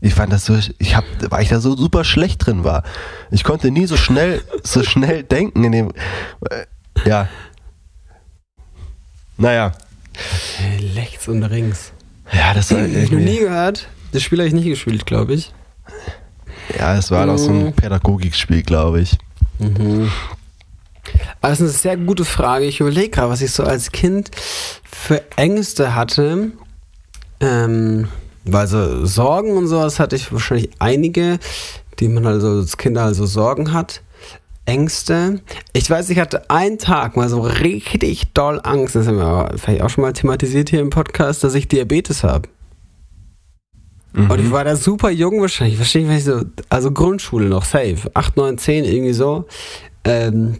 [0.00, 2.82] Ich fand das so, ich hab, weil ich da so super schlecht drin war.
[3.30, 5.92] Ich konnte nie so schnell, so schnell denken in dem,
[6.50, 6.64] äh,
[7.08, 7.28] ja.
[9.36, 9.72] Naja.
[10.96, 11.92] Rechts und links.
[12.32, 13.00] Ja, das war irgendwie.
[13.00, 13.88] Ich noch nie gehört.
[14.12, 15.52] Das Spiel habe ich nicht gespielt, glaube ich.
[16.78, 17.30] Ja, es war mhm.
[17.30, 17.72] doch so ein mhm.
[17.72, 19.18] Pädagogikspiel, glaube ich.
[19.58, 20.10] Mhm.
[21.40, 22.64] Das ist eine sehr gute Frage.
[22.66, 24.30] Ich überlege gerade, was ich so als Kind
[24.84, 26.52] für Ängste hatte.
[27.40, 28.08] Ähm,
[28.44, 31.38] weil so Sorgen und sowas hatte ich wahrscheinlich einige,
[32.00, 34.02] die man also als Kinder also Sorgen hat.
[34.64, 35.40] Ängste.
[35.72, 39.82] Ich weiß, ich hatte einen Tag mal so richtig doll Angst, das haben wir vielleicht
[39.82, 42.48] auch schon mal thematisiert hier im Podcast, dass ich Diabetes habe.
[44.12, 44.30] Mhm.
[44.30, 48.58] Und ich war da super jung wahrscheinlich, wahrscheinlich so, also Grundschule noch, safe, 8, 9,
[48.58, 49.46] 10, irgendwie so.
[50.04, 50.58] Ähm,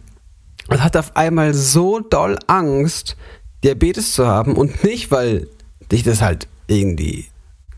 [0.69, 3.17] und hatte auf einmal so doll Angst,
[3.65, 5.49] Diabetes zu haben und nicht, weil
[5.91, 7.27] ich das halt irgendwie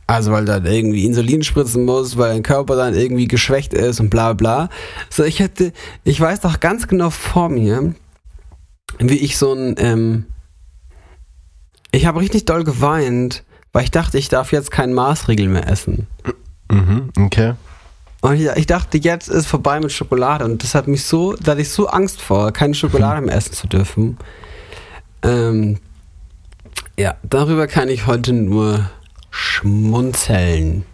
[0.06, 4.10] Also weil dann irgendwie Insulin spritzen muss, weil dein Körper dann irgendwie geschwächt ist und
[4.10, 4.68] bla bla.
[5.10, 5.72] So, ich hätte,
[6.04, 7.94] ich weiß doch ganz genau vor mir,
[8.98, 10.26] wie ich so ein, ähm,
[11.90, 16.06] ich habe richtig doll geweint, weil ich dachte, ich darf jetzt keinen Maßriegel mehr essen.
[16.70, 17.54] Mhm, okay.
[18.24, 21.60] Und ich, dachte, jetzt ist vorbei mit Schokolade und das hat mich so, da hatte
[21.60, 24.16] ich so Angst vor, keine Schokolade mehr essen zu dürfen.
[25.22, 25.76] Ähm,
[26.98, 28.88] ja, darüber kann ich heute nur
[29.28, 30.86] schmunzeln.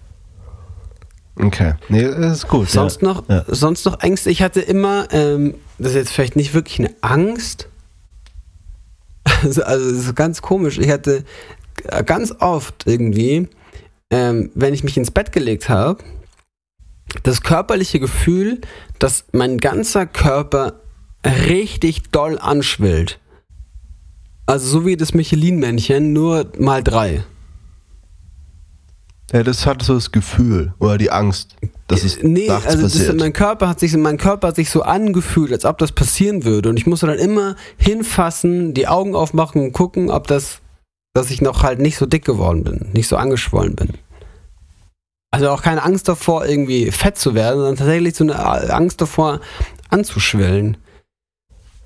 [1.37, 2.69] Okay, nee, das ist gut.
[2.69, 3.07] Sonst, ja.
[3.07, 3.45] Noch, ja.
[3.47, 4.29] sonst noch Ängste.
[4.31, 7.69] Ich hatte immer, ähm, das ist jetzt vielleicht nicht wirklich eine Angst.
[9.45, 10.79] Also, also das ist ganz komisch.
[10.79, 11.25] Ich hatte
[12.07, 13.49] ganz oft irgendwie,
[14.11, 16.03] ähm, wenn ich mich ins Bett gelegt habe,
[17.23, 18.61] das körperliche Gefühl,
[18.99, 20.81] dass mein ganzer Körper
[21.25, 23.19] richtig doll anschwillt.
[24.47, 27.25] Also so wie das Michelin-Männchen, nur mal drei.
[29.33, 31.55] Ja, das hat so das Gefühl oder die Angst,
[31.87, 33.09] dass es nee, nachts also passiert.
[33.11, 36.45] Das, mein Körper hat sich, mein Körper hat sich so angefühlt, als ob das passieren
[36.45, 36.69] würde.
[36.69, 40.59] Und ich musste dann immer hinfassen, die Augen aufmachen und gucken, ob das,
[41.15, 43.91] dass ich noch halt nicht so dick geworden bin, nicht so angeschwollen bin.
[45.33, 48.37] Also auch keine Angst davor, irgendwie fett zu werden, sondern tatsächlich so eine
[48.73, 49.41] Angst davor,
[49.89, 50.77] anzuschwellen.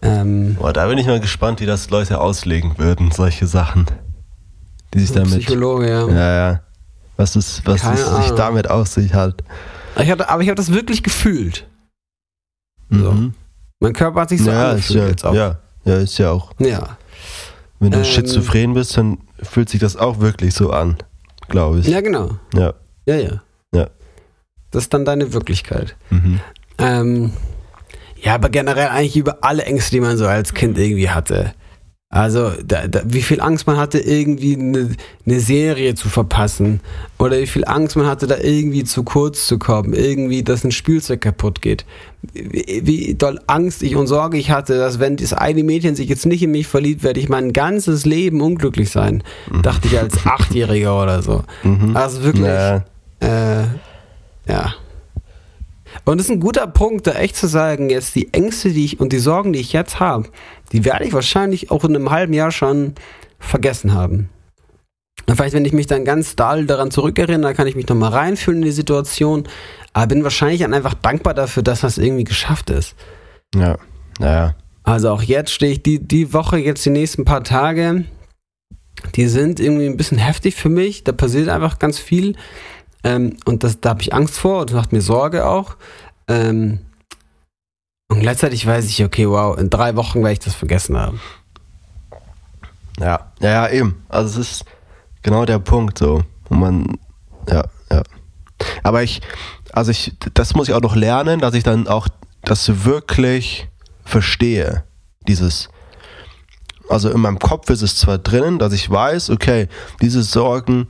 [0.01, 3.86] Ähm, Boah, da bin ich mal gespannt, wie das Leute auslegen würden, solche Sachen.
[4.92, 5.30] Die sich damit.
[5.30, 6.09] Psychologe, ja.
[6.09, 6.61] Ja, ja.
[7.16, 9.45] Was es, was es sich damit auf sich hat.
[9.99, 11.66] Ich hatte, aber ich habe das wirklich gefühlt.
[12.90, 13.12] So.
[13.12, 13.34] Mhm.
[13.80, 15.34] Mein Körper hat sich so ja, angefühlt ja, jetzt auch.
[15.34, 16.53] Ja, ja, ist ja auch.
[16.59, 16.97] Ja.
[17.78, 20.97] Wenn du ähm, schizophren bist, dann fühlt sich das auch wirklich so an,
[21.49, 21.86] glaube ich.
[21.86, 22.30] Ja, genau.
[22.55, 22.74] Ja.
[23.07, 23.42] Ja, ja.
[23.74, 23.88] Ja.
[24.70, 25.96] Das ist dann deine Wirklichkeit.
[26.11, 26.40] Mhm.
[26.78, 27.32] Ähm,
[28.20, 31.55] ja, aber generell eigentlich über alle Ängste, die man so als Kind irgendwie hatte.
[32.14, 34.90] Also, da, da, wie viel Angst man hatte, irgendwie eine,
[35.26, 36.78] eine, Serie zu verpassen.
[37.18, 39.94] Oder wie viel Angst man hatte, da irgendwie zu kurz zu kommen.
[39.94, 41.84] Irgendwie, dass ein Spielzeug kaputt geht.
[42.32, 46.09] Wie, wie doll Angst ich und Sorge ich hatte, dass wenn das eine Mädchen sich
[46.09, 49.24] jetzt nicht in mich verliebt, werde ich mein ganzes Leben unglücklich sein.
[49.50, 49.62] Mhm.
[49.62, 51.42] Dachte ich als Achtjähriger oder so.
[51.64, 51.96] Mhm.
[51.96, 52.46] Also wirklich.
[52.46, 52.84] Ja.
[53.24, 53.64] Äh,
[54.48, 54.74] ja.
[56.04, 59.00] Und es ist ein guter Punkt, da echt zu sagen, jetzt die Ängste, die ich
[59.00, 60.28] und die Sorgen, die ich jetzt habe,
[60.72, 62.94] die werde ich wahrscheinlich auch in einem halben Jahr schon
[63.38, 64.28] vergessen haben.
[65.26, 68.60] Und vielleicht, wenn ich mich dann ganz doll daran zurückerinnere, kann ich mich nochmal reinfühlen
[68.60, 69.48] in die Situation.
[69.92, 72.94] Aber bin wahrscheinlich dann einfach dankbar dafür, dass das irgendwie geschafft ist.
[73.54, 73.78] Ja,
[74.18, 74.56] naja.
[74.82, 78.04] Also auch jetzt stehe ich die, die Woche, jetzt die nächsten paar Tage,
[79.14, 81.04] die sind irgendwie ein bisschen heftig für mich.
[81.04, 82.36] Da passiert einfach ganz viel.
[83.05, 85.76] Ähm, und das, da habe ich Angst vor und macht mir Sorge auch.
[86.26, 86.80] Ähm,
[88.09, 91.20] und gleichzeitig weiß ich, okay, wow, in drei Wochen werde ich das vergessen haben.
[92.98, 94.05] Ja, ja, ja, eben.
[94.09, 94.64] Also es ist
[95.22, 96.22] genau der Punkt so.
[96.48, 96.98] Wo man,
[97.48, 98.02] ja, ja.
[98.82, 99.20] Aber ich,
[99.72, 102.09] also ich, das muss ich auch noch lernen, dass ich dann auch
[102.42, 103.68] das wirklich
[104.05, 104.84] verstehe.
[105.26, 105.68] Dieses,
[106.88, 109.68] also in meinem Kopf ist es zwar drinnen, dass ich weiß, okay,
[110.00, 110.86] diese Sorgen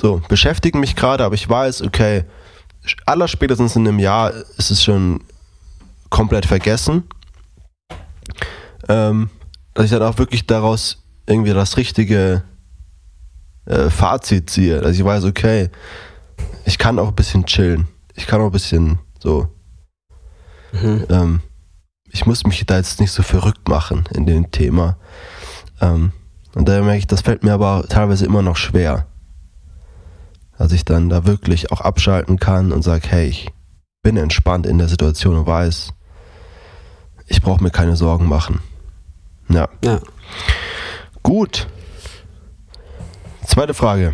[0.00, 2.24] so, beschäftigen mich gerade, aber ich weiß, okay,
[3.04, 5.22] allerspätestens in einem Jahr ist es schon
[6.08, 7.04] komplett vergessen.
[8.88, 9.28] Ähm,
[9.74, 12.42] dass ich dann auch wirklich daraus irgendwie das richtige
[13.66, 14.80] äh, Fazit ziehe.
[14.80, 15.68] Dass ich weiß, okay,
[16.64, 17.86] ich kann auch ein bisschen chillen.
[18.14, 19.48] Ich kann auch ein bisschen so.
[20.72, 21.06] Mhm.
[21.10, 21.40] Ähm,
[22.10, 24.96] ich muss mich da jetzt nicht so verrückt machen in dem Thema.
[25.80, 26.12] Ähm,
[26.54, 29.06] und daher merke ich, das fällt mir aber teilweise immer noch schwer
[30.60, 33.48] dass ich dann da wirklich auch abschalten kann und sage, hey, ich
[34.02, 35.94] bin entspannt in der Situation und weiß,
[37.28, 38.60] ich brauche mir keine Sorgen machen.
[39.48, 39.70] Ja.
[39.82, 40.00] ja.
[41.22, 41.66] Gut.
[43.46, 44.12] Zweite Frage.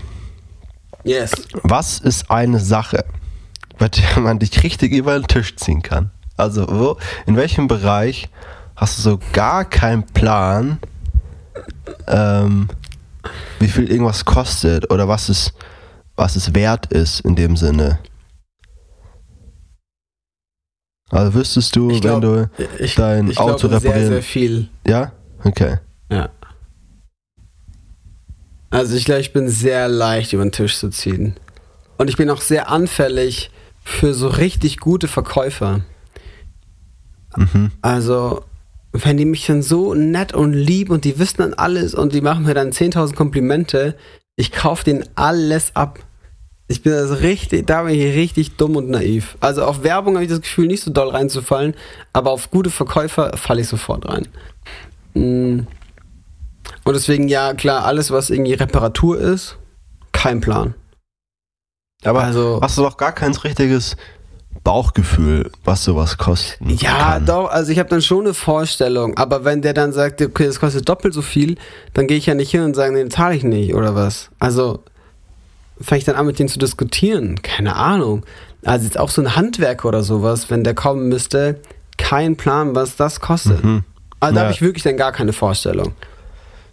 [1.02, 1.32] Yes.
[1.64, 3.04] Was ist eine Sache,
[3.76, 6.12] bei der man dich richtig über den Tisch ziehen kann?
[6.36, 8.28] Also, wo, in welchem Bereich
[8.76, 10.78] hast du so gar keinen Plan,
[12.06, 12.68] ähm,
[13.58, 15.52] wie viel irgendwas kostet oder was ist
[16.16, 17.98] was es wert ist in dem Sinne.
[21.10, 24.08] Also wüsstest du, glaub, wenn du ich, dein ich Auto glaube, reparieren...
[24.08, 24.68] Sehr, sehr viel.
[24.86, 25.12] Ja?
[25.44, 25.78] Okay.
[26.10, 26.30] Ja.
[28.70, 31.36] Also ich glaube, ich bin sehr leicht über den Tisch zu ziehen.
[31.96, 33.50] Und ich bin auch sehr anfällig
[33.84, 35.82] für so richtig gute Verkäufer.
[37.36, 37.70] Mhm.
[37.80, 38.44] Also,
[38.92, 42.20] wenn die mich dann so nett und lieb und die wissen dann alles und die
[42.20, 43.96] machen mir dann 10.000 Komplimente,
[44.36, 45.98] ich kaufe denen alles ab.
[46.68, 49.36] Ich bin also richtig, da bin ich richtig dumm und naiv.
[49.40, 51.74] Also auf Werbung habe ich das Gefühl, nicht so doll reinzufallen,
[52.12, 54.28] aber auf gute Verkäufer falle ich sofort rein.
[55.14, 55.60] Mm.
[56.84, 59.58] Und deswegen, ja, klar, alles, was irgendwie Reparatur ist,
[60.12, 60.74] kein Plan.
[62.04, 63.96] Aber Also- hast du doch gar kein richtiges
[64.66, 67.26] Bauchgefühl, was sowas kosten Ja, kann.
[67.26, 70.58] doch, also ich habe dann schon eine Vorstellung, aber wenn der dann sagt, okay, das
[70.58, 71.56] kostet doppelt so viel,
[71.94, 74.28] dann gehe ich ja nicht hin und sage, nee, zahle ich nicht oder was.
[74.40, 74.82] Also
[75.80, 78.26] fange ich dann an mit denen zu diskutieren, keine Ahnung.
[78.64, 81.60] Also jetzt auch so ein Handwerker oder sowas, wenn der kommen müsste,
[81.96, 83.62] kein Plan, was das kostet.
[83.64, 83.84] Mhm.
[84.18, 84.44] Also da Ja.
[84.46, 85.92] habe ich wirklich dann gar keine Vorstellung.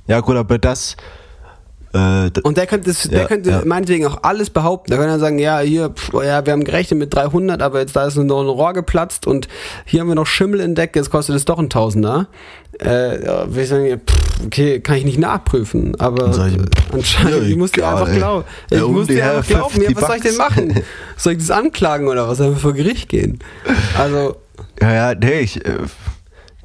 [0.07, 0.97] Ja, gut, aber das.
[1.93, 3.61] Äh, Und der könnte, der Ja, könnte ja.
[3.65, 4.89] meinetwegen auch alles behaupten.
[4.91, 7.95] Da könnte er sagen, ja, hier, pff, ja, wir haben gerechnet mit 300, aber jetzt
[7.95, 9.47] da ist noch ein Rohr geplatzt und
[9.85, 12.27] hier haben wir noch Schimmel entdeckt, jetzt kostet es doch ein Tausender.
[12.83, 17.31] Äh, ja, ich sagen, ja, pff, okay, kann ich nicht nachprüfen, aber ich, äh, anscheinend,
[17.31, 18.17] ja, ich muss dir einfach ey.
[18.17, 18.45] glauben.
[18.71, 20.83] Ja, Ich um muss dir einfach glauben, 50 ja, was soll ich denn machen?
[21.15, 22.39] Soll ich das anklagen oder was?
[22.39, 23.37] Soll ich vor Gericht gehen?
[23.99, 24.37] Also,
[24.81, 25.63] ja, ja, nee, ich.
[25.63, 25.77] Äh,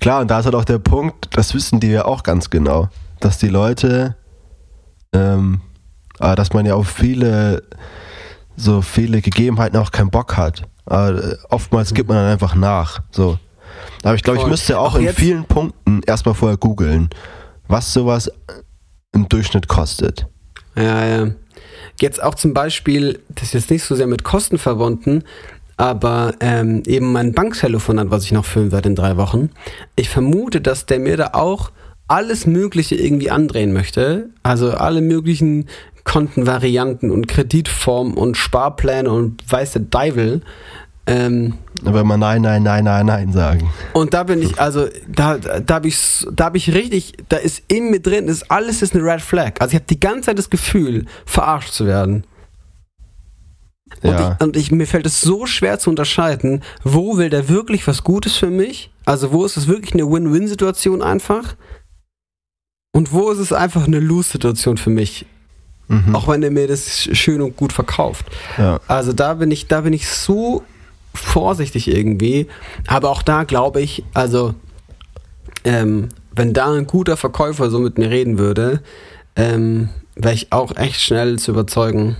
[0.00, 2.88] klar, und da ist halt auch der Punkt, das wissen die ja auch ganz genau,
[3.20, 4.16] dass die Leute.
[5.12, 5.60] Ähm,
[6.20, 7.62] äh, dass man ja auf viele.
[8.60, 10.64] So viele Gegebenheiten auch keinen Bock hat.
[10.90, 13.02] Äh, oftmals gibt man dann einfach nach.
[13.12, 13.38] So.
[14.02, 17.08] Aber ich glaube, ich müsste auch, Auch in vielen Punkten erstmal vorher googeln,
[17.68, 18.28] was sowas
[19.12, 20.26] im Durchschnitt kostet.
[20.76, 21.30] Ja, ja.
[22.00, 25.24] Jetzt auch zum Beispiel, das ist jetzt nicht so sehr mit Kosten verbunden,
[25.76, 29.50] aber ähm, eben mein Banktelefonat, was ich noch füllen werde in drei Wochen.
[29.96, 31.70] Ich vermute, dass der mir da auch
[32.08, 34.30] alles Mögliche irgendwie andrehen möchte.
[34.42, 35.68] Also alle möglichen
[36.04, 40.40] Kontenvarianten und Kreditformen und Sparpläne und weiß der Deivel.
[41.06, 43.70] Ähm, Wenn man nein, nein, nein, nein, nein sagen.
[43.94, 47.62] und da bin ich, also, da, da habe ich, da habe ich richtig, da ist
[47.68, 49.52] in mir drin, ist alles ist eine Red Flag.
[49.60, 52.24] Also ich habe die ganze Zeit das Gefühl, verarscht zu werden.
[54.02, 54.36] Und, Ja.
[54.38, 58.04] ich, und ich, mir fällt es so schwer zu unterscheiden, wo will der wirklich was
[58.04, 58.90] Gutes für mich?
[59.06, 61.54] Also wo ist es wirklich eine Win-Win-Situation einfach?
[62.92, 65.26] Und wo ist es einfach eine Lose-Situation für mich?
[65.88, 66.14] Mhm.
[66.14, 68.26] Auch wenn er mir das schön und gut verkauft.
[68.58, 68.80] ja.
[68.88, 70.62] Also da bin ich, da bin ich so
[71.14, 72.46] vorsichtig irgendwie.
[72.86, 74.54] Aber auch da glaube ich, also
[75.64, 78.80] ähm, wenn da ein guter Verkäufer so mit mir reden würde,
[79.36, 82.16] ähm, wäre ich auch echt schnell zu überzeugen.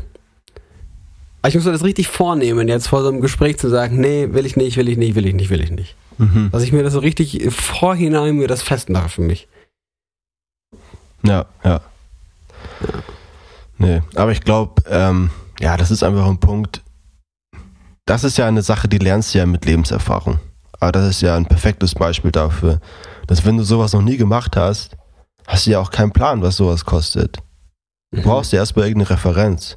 [1.43, 4.29] Aber ich muss mir das richtig vornehmen, jetzt vor so einem Gespräch zu sagen, nee,
[4.33, 5.97] will ich nicht, will ich nicht, will ich nicht, will ich nicht.
[6.19, 6.49] Mhm.
[6.51, 9.47] Dass ich mir das so richtig vorhinein mir das festmache für mich.
[11.23, 11.81] Ja, ja.
[13.79, 16.83] Nee, aber ich glaube, ähm, ja, das ist einfach ein Punkt.
[18.07, 20.41] Das ist ja eine Sache, die lernst du ja mit Lebenserfahrung.
[20.81, 22.81] Aber das ist ja ein perfektes Beispiel dafür,
[23.27, 24.97] dass wenn du sowas noch nie gemacht hast,
[25.47, 27.39] hast du ja auch keinen Plan, was sowas kostet.
[28.11, 29.77] Du brauchst ja erstmal irgendeine Referenz.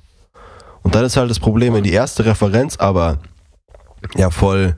[0.83, 3.19] Und dann ist halt das Problem, wenn die erste Referenz aber
[4.15, 4.77] ja voll,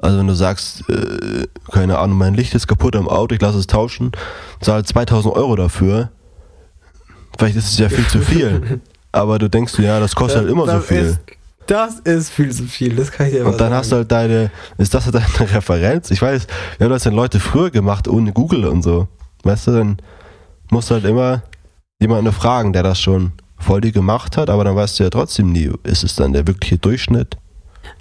[0.00, 3.58] also wenn du sagst, äh, keine Ahnung, mein Licht ist kaputt am Auto, ich lasse
[3.58, 4.12] es tauschen,
[4.60, 6.10] zahl 2000 Euro dafür,
[7.38, 8.80] vielleicht ist es ja viel zu viel,
[9.12, 10.98] aber du denkst dir, ja, das kostet halt immer so Das viel.
[10.98, 11.20] Ist,
[11.66, 14.50] das ist viel zu viel, das kann ich dir Und dann hast du halt deine,
[14.78, 16.10] ist das halt deine Referenz?
[16.10, 16.46] Ich weiß,
[16.78, 19.06] wir haben das dann Leute früher gemacht, ohne Google und so.
[19.44, 19.96] Weißt du, dann
[20.70, 21.42] musst du halt immer
[22.00, 25.52] jemanden fragen, der das schon voll die gemacht hat, aber dann weißt du ja trotzdem
[25.52, 27.36] nie, ist es dann der wirkliche Durchschnitt?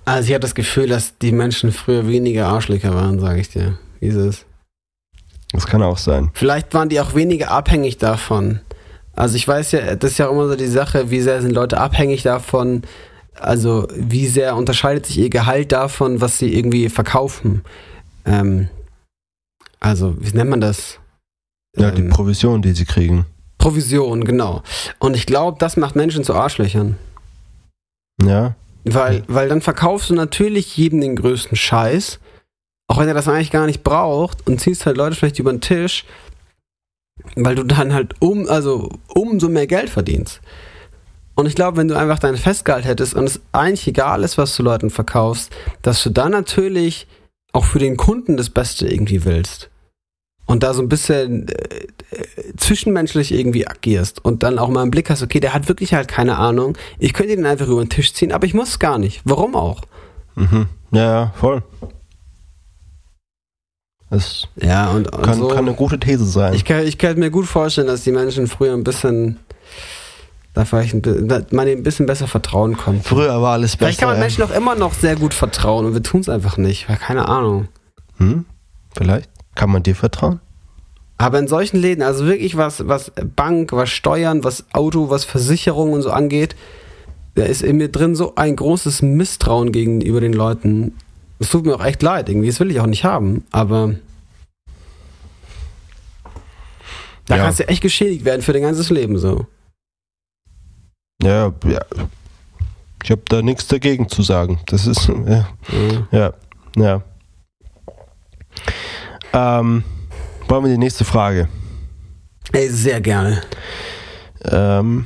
[0.06, 3.78] Also ich habe das Gefühl, dass die Menschen früher weniger Arschlöcher waren, sage ich dir.
[4.00, 4.46] Wie ist es?
[5.52, 6.30] Das kann auch sein.
[6.34, 8.60] Vielleicht waren die auch weniger abhängig davon.
[9.16, 11.52] Also ich weiß ja, das ist ja auch immer so die Sache, wie sehr sind
[11.54, 12.84] Leute abhängig davon,
[13.34, 17.64] also wie sehr unterscheidet sich ihr Gehalt davon, was sie irgendwie verkaufen.
[18.26, 18.70] Ähm,
[19.80, 21.00] also, wie nennt man das?
[21.76, 23.26] Ja, die Ähm, Provision, die sie kriegen.
[23.58, 24.62] Provision, genau.
[25.00, 26.98] Und ich glaube, das macht Menschen zu Arschlöchern.
[28.22, 32.20] Ja, Weil, weil dann verkaufst du natürlich jedem den größten Scheiß,
[32.88, 35.62] auch wenn er das eigentlich gar nicht braucht und ziehst halt Leute vielleicht über den
[35.62, 36.06] Tisch,
[37.36, 40.42] weil du dann halt um, also umso mehr Geld verdienst.
[41.36, 44.56] Und ich glaube, wenn du einfach dein Festgehalt hättest und es eigentlich egal ist, was
[44.56, 45.52] du Leuten verkaufst,
[45.82, 47.08] dass du dann natürlich
[47.54, 49.70] auch für den Kunden das Beste irgendwie willst.
[50.46, 51.88] Und da so ein bisschen äh,
[52.58, 56.08] zwischenmenschlich irgendwie agierst und dann auch mal im Blick hast, okay, der hat wirklich halt
[56.08, 56.78] keine Ahnung.
[56.98, 59.22] Ich könnte den einfach über den Tisch ziehen, aber ich muss gar nicht.
[59.26, 59.82] Warum auch?
[60.36, 60.68] mhm.
[60.92, 61.62] ja, ja, voll.
[64.10, 65.50] Das Ja, und, und kann, so.
[65.50, 66.54] kann eine gute These sein.
[66.56, 69.38] ich, kann, ich könnte mir gut vorstellen, dass die Menschen früher ein bisschen,
[70.56, 73.08] da vielleicht ein, man ihnen ein bisschen besser vertrauen konnte.
[73.08, 73.86] Früher war alles besser.
[73.86, 74.20] Vielleicht kann man.
[74.20, 77.28] Menschen auch immer noch sehr gut vertrauen und wir tun es einfach nicht, weil keine
[77.28, 77.68] Ahnung.
[78.18, 78.46] Hm?
[78.98, 79.30] Vielleicht?
[79.54, 80.40] Kann man dir vertrauen?
[81.22, 85.92] Aber in solchen Läden, also wirklich was, was Bank, was Steuern, was Auto, was Versicherung
[85.92, 86.56] und so angeht,
[87.36, 90.96] da ist in mir drin so ein großes Misstrauen gegenüber den Leuten.
[91.38, 93.96] Es tut mir auch echt leid, irgendwie, das will ich auch nicht haben, aber
[97.26, 97.44] da Ja.
[97.44, 99.46] kannst du echt geschädigt werden für dein ganzes Leben so.
[101.22, 101.82] Ja, ja.
[103.04, 104.60] Ich habe da nichts dagegen zu sagen.
[104.68, 106.08] Das ist, ja, Mhm.
[106.12, 106.34] ja.
[106.78, 107.02] ja.
[109.34, 109.84] Ähm,
[110.50, 111.48] wollen wir die nächste Frage?
[112.52, 113.42] Ey, sehr gerne.
[114.44, 115.06] Ähm,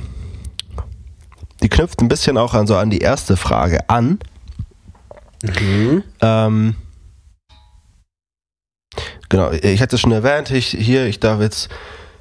[1.62, 4.18] die knüpft ein bisschen auch an so an die erste Frage an.
[5.42, 6.02] Mhm.
[6.20, 6.76] Ähm,
[9.28, 11.68] genau, ich hatte es schon erwähnt, ich, hier, ich darf jetzt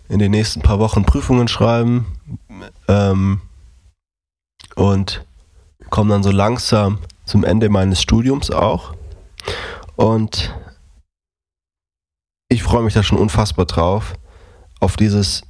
[0.10, 2.06] in den nächsten paar Wochen Prüfungen schreiben
[2.88, 3.42] ähm,
[4.76, 5.26] und
[5.90, 8.94] komme dann so langsam zum Ende meines Studiums auch.
[9.96, 10.54] Und
[12.54, 14.14] ich freue mich da schon unfassbar drauf,
[14.80, 15.44] auf dieses,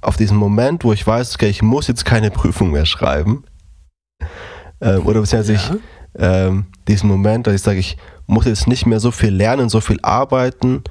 [0.00, 3.44] auf diesen Moment, wo ich weiß, okay, ich muss jetzt keine Prüfung mehr schreiben.
[4.80, 5.76] Ähm, oder beziehungsweise ich, Ja.
[6.46, 7.96] ähm, diesen Moment, dass ich sage, ich
[8.26, 10.82] muss jetzt nicht mehr so viel lernen, so viel arbeiten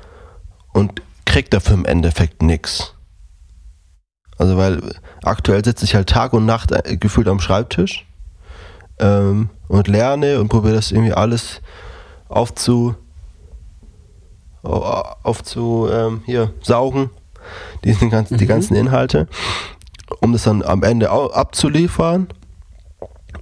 [0.73, 2.93] und krieg dafür im Endeffekt nichts.
[4.37, 4.81] Also weil
[5.23, 8.05] aktuell sitze ich halt Tag und Nacht äh, gefühlt am Schreibtisch
[8.99, 11.61] ähm, und lerne und probiere das irgendwie alles
[12.29, 12.95] aufzu au-
[14.67, 17.09] aufzu ähm, hier saugen,
[17.83, 18.49] diesen ganzen, die Mhm.
[18.49, 19.27] ganzen Inhalte,
[20.21, 22.27] um das dann am Ende abzuliefern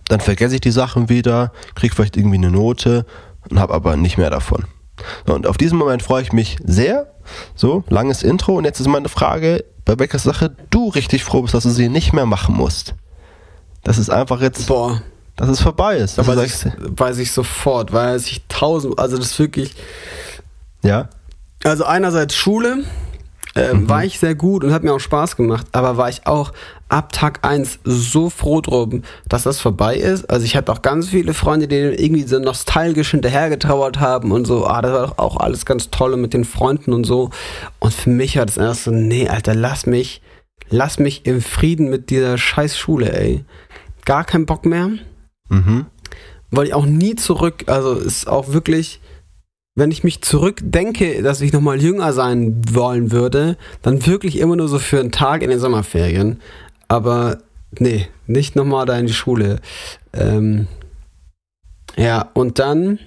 [0.08, 3.06] dann vergesse ich die Sachen wieder, kriege vielleicht irgendwie eine Note
[3.50, 4.66] und habe aber nicht mehr davon.
[5.26, 7.12] Und auf diesen Moment freue ich mich sehr.
[7.56, 8.56] So, langes Intro.
[8.56, 11.90] Und jetzt ist meine Frage, bei welcher Sache du richtig froh bist, dass du sie
[11.90, 12.94] nicht mehr machen musst.
[13.84, 15.02] Das ist einfach jetzt, Boah,
[15.38, 16.18] dass es vorbei ist.
[16.20, 19.76] da Dass du weiß ich, weiß ich sofort, weiß ich tausend, also das ist wirklich,
[20.86, 21.10] ja,
[21.64, 22.84] also einerseits Schule,
[23.56, 26.52] äh, war ich sehr gut und hat mir auch Spaß gemacht, aber war ich auch
[26.90, 30.30] ab Tag 1 so froh drum, dass das vorbei ist.
[30.30, 34.68] Also ich hatte auch ganz viele Freunde, die irgendwie so nostalgisch hinterhergetrauert haben und so,
[34.68, 37.32] ah, das war doch auch alles ganz toll mit den Freunden und so.
[37.80, 40.22] Und für mich war das erst so, nee, Alter, lass mich,
[40.70, 43.46] lass mich im Frieden mit dieser scheiß Schule, ey.
[44.04, 44.90] Gar keinen Bock mehr
[45.50, 45.86] mhm.
[46.52, 47.64] wollte ich auch nie zurück.
[47.68, 49.00] Also ist auch wirklich,
[49.76, 54.70] wenn ich mich zurückdenke, dass ich nochmal jünger sein wollen würde, dann wirklich immer nur
[54.70, 56.42] so für einen Tag in den Sommerferien.
[56.88, 57.40] Aber
[57.78, 59.60] nee, nicht nochmal da in die Schule.
[60.14, 60.68] Ähm,
[61.98, 63.00] ja, und dann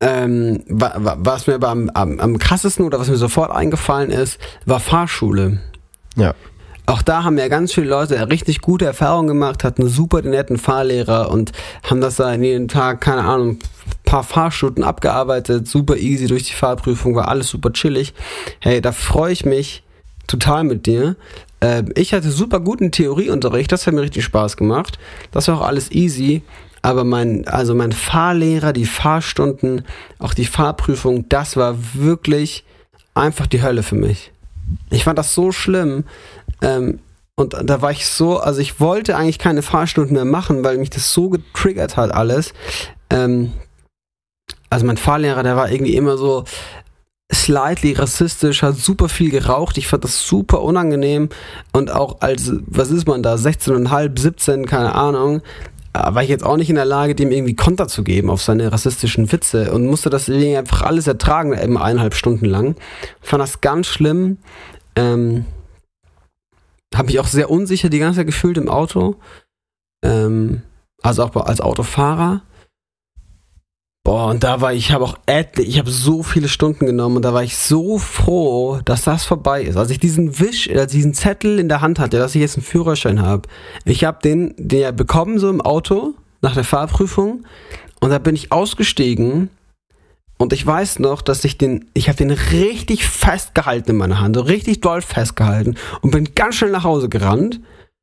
[0.00, 4.38] ähm, wa, wa, was mir beim, am, am krassesten oder was mir sofort eingefallen ist,
[4.64, 5.60] war Fahrschule.
[6.16, 6.34] Ja.
[6.86, 10.58] Auch da haben ja ganz viele Leute richtig gute Erfahrungen gemacht, hatten super den netten
[10.58, 13.58] Fahrlehrer und haben das da jeden Tag, keine Ahnung,
[14.04, 18.12] paar Fahrstunden abgearbeitet, super easy durch die Fahrprüfung, war alles super chillig.
[18.60, 19.82] Hey, da freue ich mich
[20.26, 21.16] total mit dir.
[21.62, 24.98] Ähm, ich hatte super guten Theorieunterricht, das hat mir richtig Spaß gemacht.
[25.30, 26.42] Das war auch alles easy.
[26.82, 29.86] Aber mein, also mein Fahrlehrer, die Fahrstunden,
[30.18, 32.64] auch die Fahrprüfung, das war wirklich
[33.14, 34.32] einfach die Hölle für mich.
[34.90, 36.04] Ich fand das so schlimm.
[36.62, 37.00] Ähm,
[37.36, 40.90] und da war ich so, also ich wollte eigentlich keine Fahrstunden mehr machen, weil mich
[40.90, 42.54] das so getriggert hat alles.
[43.10, 43.52] Ähm,
[44.70, 46.44] also mein Fahrlehrer, der war irgendwie immer so
[47.32, 49.78] slightly rassistisch, hat super viel geraucht.
[49.78, 51.28] Ich fand das super unangenehm.
[51.72, 55.42] Und auch als, was ist man da, 16,5, 17, keine Ahnung,
[55.92, 58.42] äh, war ich jetzt auch nicht in der Lage, dem irgendwie Konter zu geben auf
[58.42, 62.76] seine rassistischen Witze und musste das irgendwie einfach alles ertragen, eben eineinhalb Stunden lang.
[63.20, 64.38] Fand das ganz schlimm.
[64.96, 65.46] Ähm,
[66.96, 69.16] habe mich auch sehr unsicher die ganze Zeit gefühlt im Auto.
[70.04, 70.62] Ähm,
[71.02, 72.42] also auch als Autofahrer.
[74.04, 77.16] Boah, und da war ich, ich habe auch etlich, ich habe so viele Stunden genommen
[77.16, 79.78] und da war ich so froh, dass das vorbei ist.
[79.78, 82.66] Als ich diesen Wisch, äh, diesen Zettel in der Hand hatte, dass ich jetzt einen
[82.66, 83.48] Führerschein habe.
[83.86, 87.46] Ich habe den, den ja bekommen so im Auto nach der Fahrprüfung
[88.00, 89.48] und da bin ich ausgestiegen
[90.36, 94.36] und ich weiß noch, dass ich den, ich habe den richtig festgehalten in meiner Hand,
[94.36, 97.60] so richtig doll festgehalten und bin ganz schnell nach Hause gerannt,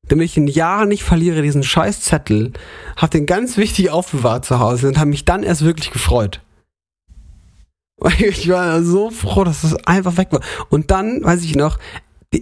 [0.07, 2.53] damit ich in Jahren nicht verliere diesen scheiß Zettel,
[2.95, 6.41] hab den ganz wichtig aufbewahrt zu Hause und habe mich dann erst wirklich gefreut.
[8.17, 10.41] Ich war so froh, dass das einfach weg war.
[10.69, 11.77] Und dann, weiß ich noch,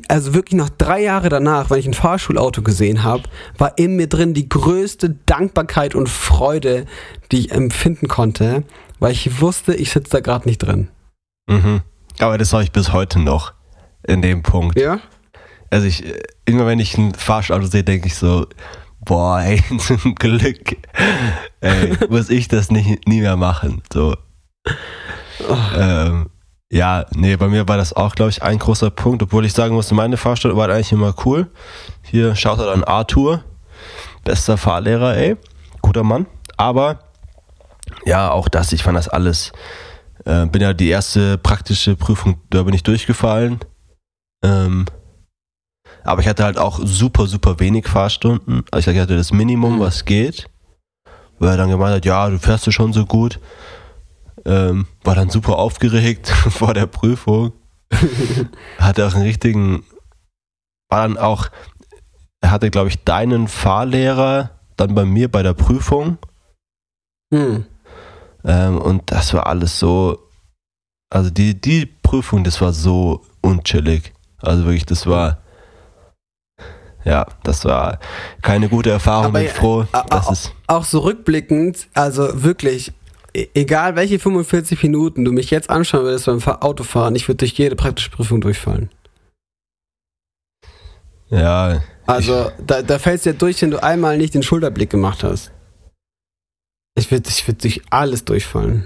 [0.07, 3.23] also wirklich noch drei Jahre danach, wenn ich ein Fahrschulauto gesehen habe,
[3.57, 6.85] war in mir drin die größte Dankbarkeit und Freude,
[7.31, 8.63] die ich empfinden konnte,
[8.99, 10.89] weil ich wusste, ich sitze da gerade nicht drin.
[11.47, 11.81] Mhm.
[12.19, 13.53] Aber das habe ich bis heute noch
[14.03, 14.79] in dem Punkt.
[14.79, 14.99] Ja?
[15.69, 18.47] Also ich, äh, immer wenn ich ein Fahrschauto sehe, denke ich so,
[18.99, 20.77] boah, ey, zum Glück,
[21.61, 23.81] ey, muss ich das nicht, nie mehr machen.
[23.91, 24.15] So.
[25.75, 26.29] Ähm,
[26.71, 29.73] ja, nee, bei mir war das auch, glaube ich, ein großer Punkt, obwohl ich sagen
[29.73, 31.49] musste, meine Fahrstunden waren eigentlich immer cool.
[32.03, 33.43] Hier schaut er an Arthur,
[34.23, 35.37] bester Fahrlehrer, ey,
[35.81, 36.27] guter Mann.
[36.57, 36.99] Aber
[38.09, 39.53] ja, auch das, ich fand das alles,
[40.25, 43.59] äh, bin ja die erste praktische Prüfung, da bin ich durchgefallen.
[44.43, 44.85] Ähm,
[46.03, 48.63] Aber ich hatte halt auch super, super wenig Fahrstunden.
[48.71, 50.49] Also ich hatte das Minimum, was geht.
[51.37, 53.39] Weil er dann gemeint hat, ja, du fährst du schon so gut.
[54.45, 57.53] Ähm, war dann super aufgeregt vor der Prüfung.
[58.79, 59.83] hatte auch einen richtigen,
[60.89, 61.49] war dann auch,
[62.41, 66.17] er hatte, glaube ich, deinen Fahrlehrer dann bei mir bei der Prüfung.
[67.33, 67.65] Hm.
[68.45, 70.19] Ähm, und das war alles so,
[71.09, 74.13] also die, die Prüfung, das war so unchillig.
[74.41, 75.39] Also wirklich, das war,
[77.03, 77.99] ja, das war
[78.41, 79.25] keine gute Erfahrung.
[79.27, 82.93] Aber, Bin ich froh, dass auch, es, auch so rückblickend, also wirklich,
[83.33, 87.37] e- egal welche 45 Minuten du mich jetzt anschauen würdest beim Fahr- Autofahren, ich würde
[87.39, 88.89] durch jede praktische Prüfung durchfallen.
[91.29, 95.23] ja, Also da, da fällst du ja durch, wenn du einmal nicht den Schulterblick gemacht
[95.23, 95.51] hast.
[96.99, 98.85] Ich würde ich würd durch alles durchfallen.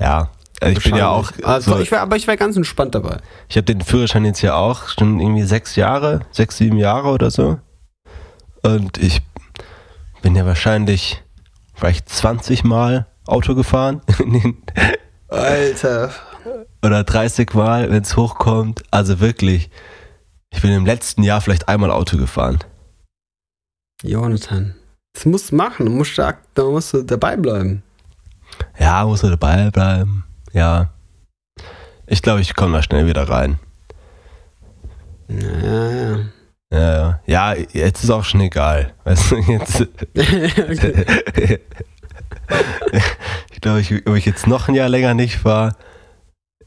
[0.00, 0.30] ja.
[0.58, 1.32] Also ich bin ja auch.
[1.42, 3.18] Also so, ich wär, aber ich wäre ganz entspannt dabei.
[3.48, 7.30] ich habe den Führerschein jetzt ja auch, schon irgendwie sechs Jahre, sechs, sieben Jahre oder
[7.30, 7.58] so.
[8.62, 9.20] Und ich
[10.22, 11.22] bin ja wahrscheinlich
[11.74, 14.00] vielleicht 20 Mal Auto gefahren.
[15.28, 16.10] Alter.
[16.82, 18.82] oder 30 Mal, wenn es hochkommt.
[18.90, 19.70] Also wirklich,
[20.50, 22.58] ich bin im letzten Jahr vielleicht einmal Auto gefahren.
[24.02, 24.74] Jonathan.
[25.16, 25.86] Das musst du machen.
[25.86, 27.82] Du musst, da, da musst du dabei bleiben.
[28.78, 30.24] Ja, muss er dabei bleiben.
[30.52, 30.90] Ja.
[32.06, 33.58] Ich glaube, ich komme da schnell wieder rein.
[35.28, 36.18] Ja, ja.
[36.70, 38.92] Ja, ja, jetzt ist auch schon egal.
[39.04, 39.80] Weißt du, jetzt,
[43.52, 45.76] ich glaube, ich, ob ich jetzt noch ein Jahr länger nicht fahre,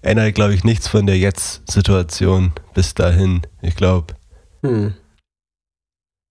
[0.01, 3.41] ändert, glaube ich, nichts von der Jetzt-Situation bis dahin.
[3.61, 4.15] Ich glaube,
[4.63, 4.95] hm.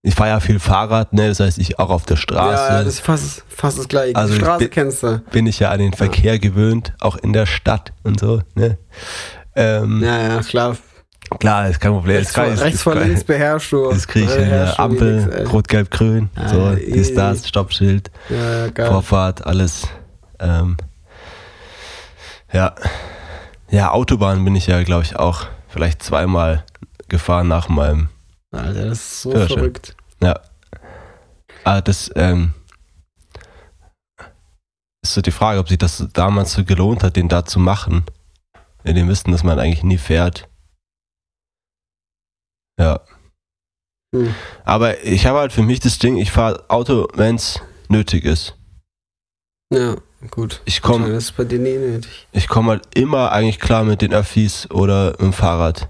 [0.09, 1.27] Ich fahre ja viel Fahrrad, ne?
[1.29, 2.73] Das heißt, ich auch auf der Straße.
[2.73, 4.15] Ja, das ist fast, fast das gleiche.
[4.15, 5.19] Also Die Straße bin- kennst du.
[5.31, 8.41] bin ich ja an den Verkehr gewöhnt, auch in der Stadt und so.
[8.55, 8.77] Ne?
[9.55, 10.77] Ähm, Ja, ja, klar.
[11.39, 12.17] Klar, ist kein Problem.
[12.17, 13.91] Rechts kann rechts das vor links beherrschst du.
[13.91, 15.43] Das kriege ich in der Ampel, ey.
[15.45, 16.91] Rot, Gelb, Grün, Ah, so, easy.
[16.91, 18.85] dies, das, Stoppschild, Ja, ja.
[18.91, 19.87] Vorfahrt, alles.
[20.39, 20.77] Ähm,
[22.51, 22.73] ja.
[23.69, 26.63] ja, Autobahn bin ich ja, glaube ich, auch vielleicht zweimal
[27.09, 28.09] gefahren nach meinem.
[28.51, 29.95] Alter, das ist so verrückt.
[30.21, 30.39] Ja.
[31.63, 32.53] Ah, das ähm,
[35.01, 38.05] ist so die Frage, ob sich das damals so gelohnt hat, den da zu machen.
[38.83, 40.47] In dem Wissen, dass man eigentlich nie fährt.
[42.79, 43.01] Ja.
[44.15, 44.33] Hm.
[44.63, 48.55] Aber ich habe halt für mich das Ding, ich fahre Auto, wenn es nötig ist.
[49.71, 49.97] Ja,
[50.31, 50.61] gut.
[50.65, 52.27] Ich komme Das ist bei dir nie nötig.
[52.31, 55.89] ich komm halt immer eigentlich klar mit den Öffis oder mit dem Fahrrad.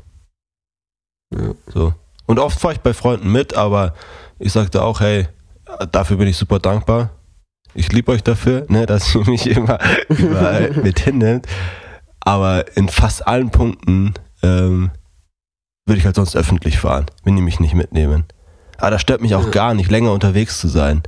[1.34, 1.54] Ja.
[1.68, 1.94] So.
[2.30, 3.96] Und oft fahre ich bei Freunden mit, aber
[4.38, 5.28] ich sagte auch, hey,
[5.92, 7.10] dafür bin ich super dankbar.
[7.74, 11.48] Ich liebe euch dafür, ne, dass ihr mich immer überall mit hinnimmt.
[12.20, 14.14] Aber in fast allen Punkten
[14.44, 14.92] ähm,
[15.88, 18.26] würde ich halt sonst öffentlich fahren, wenn die mich nicht mitnehmen.
[18.78, 19.50] Aber das stört mich auch Ja.
[19.50, 21.02] gar nicht, länger unterwegs zu sein.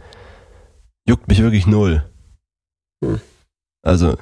[1.07, 2.03] Juckt mich wirklich null.
[3.05, 3.21] Hm.
[3.83, 4.17] Also,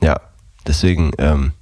[0.00, 0.20] ja,
[0.64, 1.54] deswegen, ähm,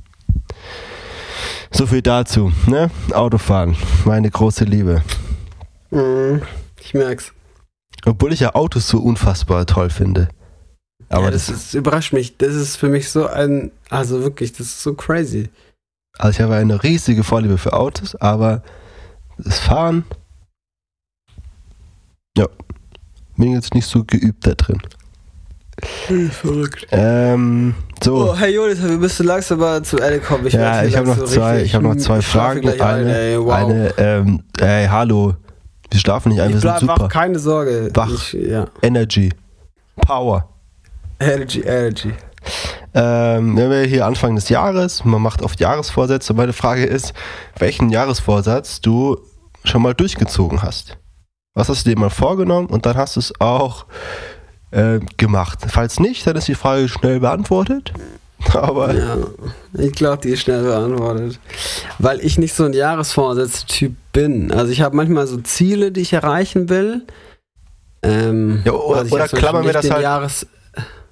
[1.77, 2.91] so viel dazu, ne?
[3.12, 5.03] Autofahren, meine große Liebe.
[5.91, 6.41] Mhm.
[6.81, 7.33] Ich merk's.
[8.07, 10.29] Obwohl ich ja Autos so unfassbar toll finde.
[11.11, 12.39] Aber ja, das, das, ist, überrascht mich.
[12.39, 15.51] Das ist für mich so ein, also wirklich, das ist so crazy.
[16.16, 18.62] also ich habe eine riesige Vorliebe für Autos, aber
[19.37, 20.05] das Fahren,
[22.39, 22.49] ja,
[23.37, 24.81] bin jetzt nicht so geübt da drin.
[26.31, 26.87] Verrückt.
[26.91, 28.31] Ähm, so.
[28.31, 30.47] Oh, Herr Jonas, wir müssen langsam mal zum Ende kommen.
[30.49, 32.68] ja, merke, ich habe noch zwei, ich habe noch zwei ich Fragen.
[32.68, 33.53] eine, ein, ey, wow.
[33.53, 35.35] eine, ähm, ey, hallo.
[35.91, 36.97] Wir schlafen nicht ein, wir ich sind super.
[37.01, 37.91] wach, keine Sorge.
[37.95, 38.11] Wach.
[38.11, 38.66] Ich, ja.
[38.83, 39.31] Energy.
[39.97, 40.49] Power.
[41.20, 42.12] Energy, Energy.
[42.95, 46.33] Ähm, wenn wir hier Anfang des Jahres, man macht oft Jahresvorsätze.
[46.33, 47.12] Meine Frage ist,
[47.59, 49.18] welchen Jahresvorsatz du
[49.64, 50.97] schon mal durchgezogen hast.
[51.55, 53.87] Was hast du dir mal vorgenommen und dann hast du es auch
[54.71, 55.61] äh, gemacht.
[55.69, 57.93] Falls nicht, dann ist die Frage schnell beantwortet.
[58.53, 59.17] Aber Ja,
[59.79, 61.39] ich glaube, die ist schnell beantwortet.
[61.99, 64.53] Weil ich nicht so ein Jahresvorsätze-Typ bin.
[64.53, 67.03] Also ich habe manchmal so Ziele, die ich erreichen will.
[68.03, 70.47] Ähm, Ja, oder- also oder klammern wir das halt Jahres,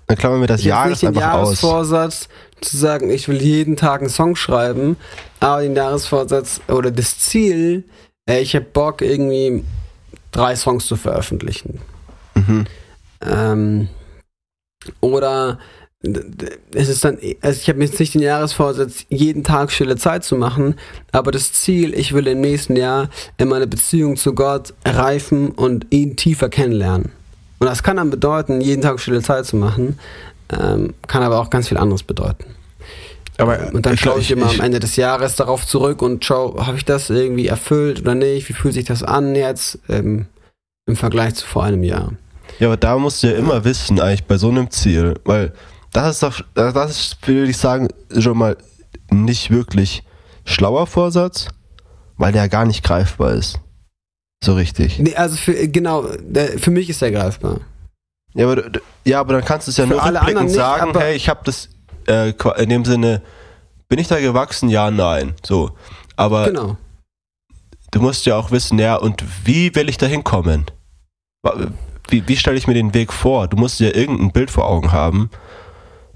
[0.07, 1.49] dann klammern wir das Jahres nicht den einfach aus.
[1.63, 2.29] Jahresvorsatz
[2.61, 4.97] zu sagen, ich will jeden Tag einen Song schreiben,
[5.41, 7.85] aber den Jahresvorsatz oder das Ziel,
[8.29, 9.65] äh, ich habe Bock irgendwie
[10.31, 11.81] drei Songs zu veröffentlichen.
[12.35, 12.67] Mhm.
[13.25, 13.89] Ähm,
[15.01, 15.59] oder
[16.75, 20.23] es ist dann, also ich habe mir jetzt nicht den Jahresvorsatz, jeden Tag stille Zeit
[20.25, 20.75] zu machen,
[21.13, 23.09] aber das Ziel, ich will im nächsten Jahr
[23.39, 27.13] in meiner Beziehung zu Gott reifen und ihn tiefer kennenlernen.
[27.59, 29.99] Und das kann dann bedeuten, jeden Tag stille Zeit zu machen,
[30.53, 32.45] ähm, kann aber auch ganz viel anderes bedeuten.
[33.39, 36.67] Aber und dann schaue ich, ich immer am Ende des Jahres darauf zurück und schaue,
[36.67, 38.49] habe ich das irgendwie erfüllt oder nicht?
[38.49, 40.27] Wie fühlt sich das an jetzt ähm,
[40.87, 42.13] im Vergleich zu vor einem Jahr?
[42.59, 45.53] Ja, aber da musst du ja immer wissen, eigentlich bei so einem Ziel, weil
[45.93, 47.89] das ist doch, das ist, würde ich sagen,
[48.19, 48.57] schon mal
[49.11, 50.03] nicht wirklich
[50.45, 51.49] schlauer Vorsatz,
[52.17, 53.61] weil der gar nicht greifbar ist.
[54.45, 54.99] So richtig.
[54.99, 56.07] Nee, also für, genau,
[56.59, 57.61] für mich ist der greifbar.
[58.35, 58.65] Ja, aber,
[59.05, 61.29] ja, aber dann kannst du es ja für nur alle anderen nicht, sagen, hey, ich
[61.29, 61.69] habe das
[62.09, 63.23] äh, in dem Sinne,
[63.89, 64.69] bin ich da gewachsen?
[64.69, 65.35] Ja, nein.
[65.45, 65.71] So.
[66.17, 66.77] Aber genau.
[67.93, 70.67] du musst ja auch wissen, ja, und wie will ich da hinkommen?
[72.09, 73.49] Wie, wie stelle ich mir den Weg vor?
[73.49, 75.31] Du musst ja irgendein Bild vor Augen haben,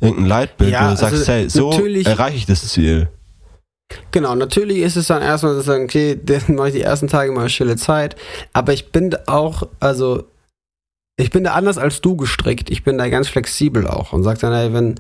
[0.01, 1.71] irgendein Leitbild, ja, wo du sagst, also hey, so
[2.05, 3.09] erreiche ich das Ziel.
[4.11, 7.33] Genau, natürlich ist es dann erstmal zu sagen, okay, dann mache ich die ersten Tage
[7.33, 8.17] mal stille Zeit.
[8.53, 10.25] Aber ich bin auch, also,
[11.17, 12.71] ich bin da anders als du gestrickt.
[12.71, 14.97] Ich bin da ganz flexibel auch und sag dann, ey, wenn,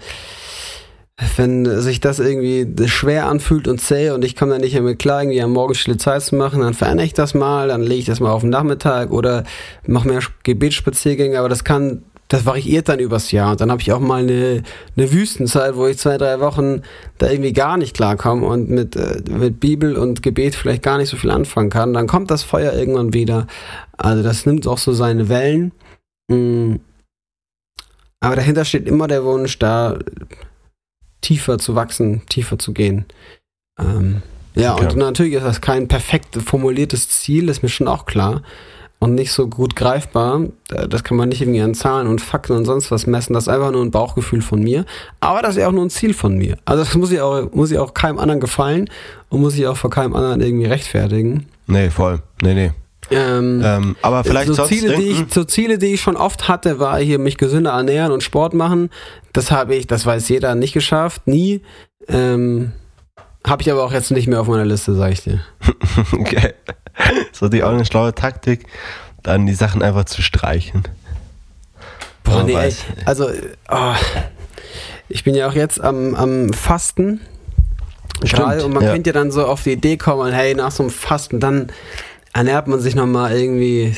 [1.37, 5.23] wenn sich das irgendwie schwer anfühlt und zäh und ich komme dann nicht mehr klar,
[5.23, 8.07] irgendwie am Morgen stille Zeit zu machen, dann verändere ich das mal, dann lege ich
[8.07, 9.43] das mal auf den Nachmittag oder
[9.87, 13.53] mache mehr Gebetsspaziergänge, aber das kann das variiert dann übers Jahr.
[13.53, 14.63] Und dann habe ich auch mal eine,
[14.97, 16.83] eine Wüstenzeit, wo ich zwei, drei Wochen
[17.17, 21.09] da irgendwie gar nicht klarkomme und mit, äh, mit Bibel und Gebet vielleicht gar nicht
[21.09, 21.95] so viel anfangen kann.
[21.95, 23.47] Dann kommt das Feuer irgendwann wieder.
[23.97, 25.73] Also das nimmt auch so seine Wellen.
[26.29, 26.77] Mm.
[28.21, 29.99] Aber dahinter steht immer der Wunsch, da
[31.21, 33.07] tiefer zu wachsen, tiefer zu gehen.
[33.79, 34.23] Ähm,
[34.55, 34.87] ja, okay.
[34.87, 38.43] und natürlich ist das kein perfekt formuliertes Ziel, ist mir schon auch klar
[38.99, 40.47] und nicht so gut greifbar.
[40.89, 43.33] Das kann man nicht irgendwie an Zahlen und Fakten und sonst was messen.
[43.33, 44.85] Das ist einfach nur ein Bauchgefühl von mir.
[45.21, 46.59] Aber das ist ja auch nur ein Ziel von mir.
[46.65, 48.91] Also das muss ich auch, muss ich auch keinem anderen gefallen
[49.29, 51.47] und muss ich auch vor keinem anderen irgendwie rechtfertigen.
[51.67, 52.21] Nee, voll.
[52.43, 52.73] Nee, nee.
[53.11, 56.79] Ähm, ähm, aber vielleicht so Ziele, die ich, so Ziele, die ich schon oft hatte,
[56.79, 58.91] war hier mich gesünder ernähren und Sport machen.
[59.33, 61.63] Das habe ich, das weiß jeder, nicht geschafft, nie.
[62.09, 62.73] Ähm,
[63.47, 65.41] habe ich aber auch jetzt nicht mehr auf meiner Liste, sag ich dir.
[66.13, 66.53] okay.
[67.33, 68.67] so die auch eine schlaue Taktik,
[69.23, 70.83] dann die Sachen einfach zu streichen.
[72.25, 72.75] Boah, nee, ey,
[73.07, 73.31] also
[73.71, 73.95] oh,
[75.09, 77.21] ich bin ja auch jetzt am, am Fasten.
[78.21, 78.93] Gerade, und man ja.
[78.93, 81.71] könnte ja dann so auf die Idee kommen, hey, nach so einem Fasten, dann
[82.33, 83.97] ernährt man sich nochmal irgendwie,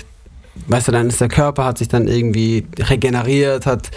[0.68, 3.90] weißt du, dann ist der Körper, hat sich dann irgendwie regeneriert, hat,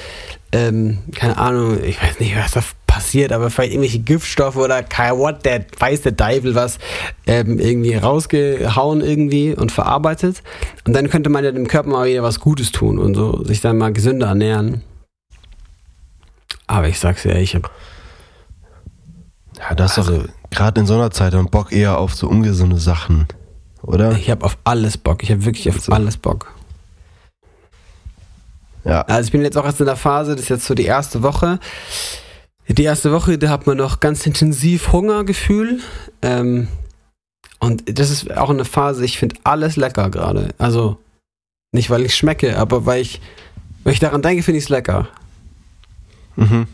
[0.52, 2.62] ähm, keine Ahnung, ich weiß nicht, was da
[2.94, 4.84] passiert, aber vielleicht irgendwelche Giftstoffe oder
[5.18, 6.78] what, der weiß der Teufel was
[7.26, 10.44] ähm, irgendwie rausgehauen irgendwie und verarbeitet.
[10.86, 13.62] Und dann könnte man ja dem Körper mal wieder was Gutes tun und so sich
[13.62, 14.84] dann mal gesünder ernähren.
[16.68, 17.72] Aber ich sag's ja, ich hab.
[19.58, 22.28] Ja, das ist also, doch gerade in so einer Zeit dann Bock eher auf so
[22.28, 23.28] ungesunde Sachen,
[23.84, 24.14] oder?
[24.14, 25.24] Ich hab auf alles Bock.
[25.24, 25.92] Ich hab wirklich auf also.
[25.92, 26.52] alles Bock.
[28.86, 29.02] Ja.
[29.02, 31.24] Also ich bin jetzt auch erst in der Phase, das ist jetzt so die erste
[31.24, 31.60] Woche.
[32.68, 35.80] Die erste Woche, da hat man noch ganz intensiv Hungergefühl.
[36.22, 36.68] Ähm,
[37.60, 40.50] und das ist auch eine Phase, ich finde alles lecker gerade.
[40.58, 40.98] Also
[41.72, 43.22] nicht, weil ich schmecke, aber weil ich,
[43.84, 45.08] weil ich daran denke, finde ich es lecker.
[46.36, 46.68] Mhm.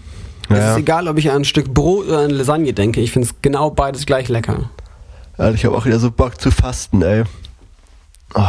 [0.49, 3.01] Ja, es ist egal, ob ich an ein Stück Brot oder an Lasagne denke.
[3.01, 4.69] Ich finde es genau beides gleich lecker.
[5.39, 7.23] Ja, ich habe auch wieder so Bock zu fasten, ey.
[8.35, 8.43] Oh,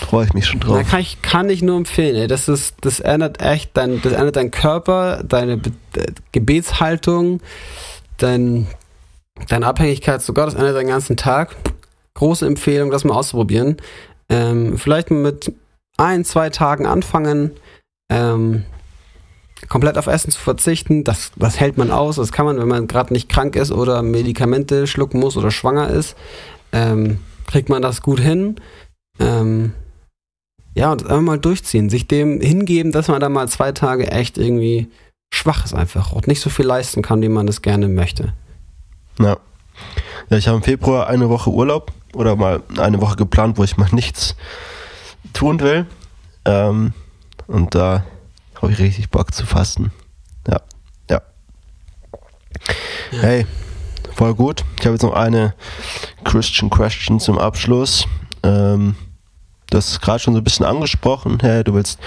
[0.00, 0.76] freue ich mich schon drauf.
[0.76, 2.26] Da kann ich, kann ich nur empfehlen, ey.
[2.28, 5.72] Das ist, das ändert echt dein, das ändert deinen Körper, deine Be
[6.32, 7.40] Gebetshaltung,
[8.18, 8.68] dein,
[9.48, 11.56] deine Abhängigkeit sogar, das ändert deinen ganzen Tag.
[12.14, 13.78] Große Empfehlung, das mal auszuprobieren.
[14.28, 15.52] Ähm, vielleicht mit
[15.96, 17.52] ein, zwei Tagen anfangen,
[18.10, 18.64] ähm,
[19.68, 21.04] komplett auf Essen zu verzichten.
[21.04, 22.16] Das, das hält man aus.
[22.16, 25.88] Das kann man, wenn man gerade nicht krank ist oder Medikamente schlucken muss oder schwanger
[25.88, 26.16] ist.
[26.72, 28.56] Ähm, kriegt man das gut hin.
[29.18, 29.72] Ähm,
[30.74, 34.38] ja, und einfach mal durchziehen, sich dem hingeben, dass man da mal zwei Tage echt
[34.38, 34.88] irgendwie
[35.30, 38.32] schwach ist einfach und nicht so viel leisten kann, wie man das gerne möchte.
[39.18, 39.38] Ja.
[40.30, 43.76] Ja, ich habe im Februar eine Woche Urlaub oder mal eine Woche geplant, wo ich
[43.76, 44.36] mal nichts
[45.32, 45.86] tun will.
[46.44, 46.92] Ähm,
[47.46, 48.04] und da
[48.62, 49.92] habe ich richtig Bock zu fasten.
[50.46, 50.60] Ja,
[51.10, 51.22] ja.
[53.12, 53.18] ja.
[53.20, 53.46] Hey,
[54.14, 54.64] voll gut.
[54.78, 55.54] Ich habe jetzt noch eine
[56.24, 58.06] Christian Question zum Abschluss.
[58.42, 58.96] Ähm,
[59.70, 61.98] du hast gerade schon so ein bisschen angesprochen, hey, du willst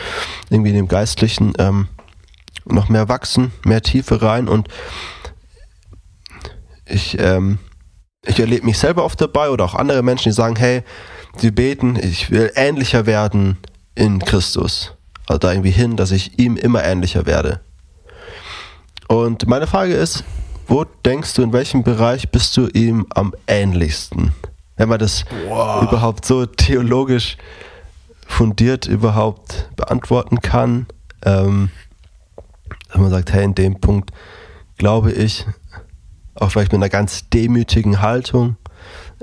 [0.49, 1.88] irgendwie in dem Geistlichen ähm,
[2.66, 4.68] noch mehr wachsen, mehr Tiefe rein und
[6.86, 7.60] ich, ähm,
[8.26, 10.84] ich erlebe mich selber oft dabei oder auch andere Menschen, die sagen, hey,
[11.38, 13.58] sie beten, ich will ähnlicher werden
[13.95, 14.93] in Christus.
[15.32, 17.61] Also da irgendwie hin, dass ich ihm immer ähnlicher werde.
[19.07, 20.23] Und meine Frage ist,
[20.67, 24.34] wo denkst du, in welchem Bereich bist du ihm am ähnlichsten?
[24.75, 25.84] Wenn man das wow.
[25.84, 27.38] überhaupt so theologisch
[28.27, 30.88] fundiert überhaupt beantworten kann.
[31.25, 31.69] Ähm,
[32.91, 34.11] wenn man sagt, hey, in dem Punkt
[34.77, 35.45] glaube ich,
[36.36, 38.55] auch vielleicht mit einer ganz demütigen Haltung.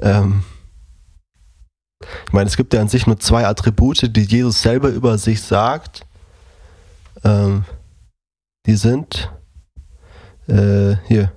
[0.01, 0.45] Ähm,
[2.01, 5.43] ich meine, es gibt ja an sich nur zwei Attribute, die Jesus selber über sich
[5.43, 6.07] sagt.
[7.25, 7.65] Ähm,
[8.67, 9.33] die sind,
[10.47, 11.33] äh, hier,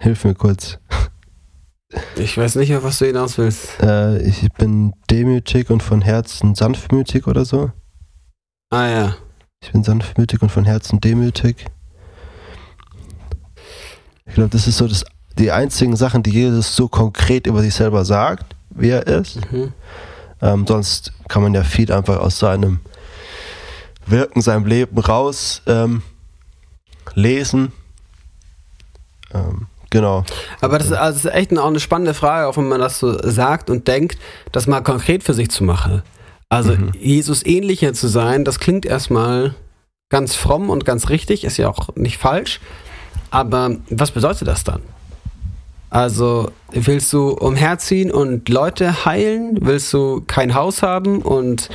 [0.00, 0.78] hilf mir kurz.
[2.16, 3.80] Ich weiß nicht, auf was du hinaus willst.
[3.80, 7.70] Äh, ich bin demütig und von Herzen sanftmütig oder so.
[8.70, 9.16] Ah ja.
[9.62, 11.66] Ich bin sanftmütig und von Herzen demütig.
[14.26, 15.04] Ich glaube, das ist so das,
[15.38, 19.40] die einzigen Sachen, die Jesus so konkret über sich selber sagt, wie er ist.
[19.50, 19.72] Mhm.
[20.42, 22.80] Ähm, sonst kann man ja viel einfach aus seinem
[24.06, 26.02] Wirken, seinem Leben raus ähm,
[27.14, 27.72] lesen.
[29.32, 30.24] Ähm, genau.
[30.60, 32.98] Aber das ist, also das ist echt auch eine spannende Frage, auch wenn man das
[32.98, 34.18] so sagt und denkt,
[34.52, 36.02] das mal konkret für sich zu machen.
[36.48, 36.92] Also mhm.
[36.98, 39.54] Jesus ähnlicher zu sein, das klingt erstmal
[40.10, 42.60] ganz fromm und ganz richtig, ist ja auch nicht falsch.
[43.30, 44.82] Aber was bedeutet das dann?
[45.94, 49.58] Also willst du umherziehen und Leute heilen?
[49.60, 51.70] Willst du kein Haus haben und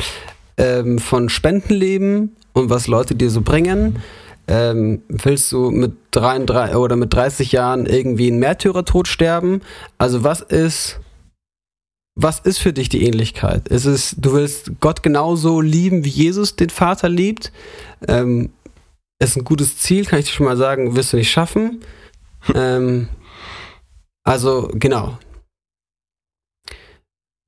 [0.58, 4.00] ähm, von Spenden leben und was Leute dir so bringen?
[4.50, 9.62] Ähm, willst du mit 33 oder mit 30 Jahren irgendwie einen Märtyrertod sterben?
[9.98, 11.00] Also was ist
[12.16, 13.70] was ist für dich die Ähnlichkeit?
[13.70, 17.54] Ist es, du willst Gott genauso lieben, wie Jesus den Vater liebt?
[18.06, 18.50] Ähm,
[19.20, 21.80] ist ein gutes Ziel, kann ich dir schon mal sagen, wirst du nicht schaffen.
[22.54, 23.08] ähm,
[24.30, 25.18] also, genau.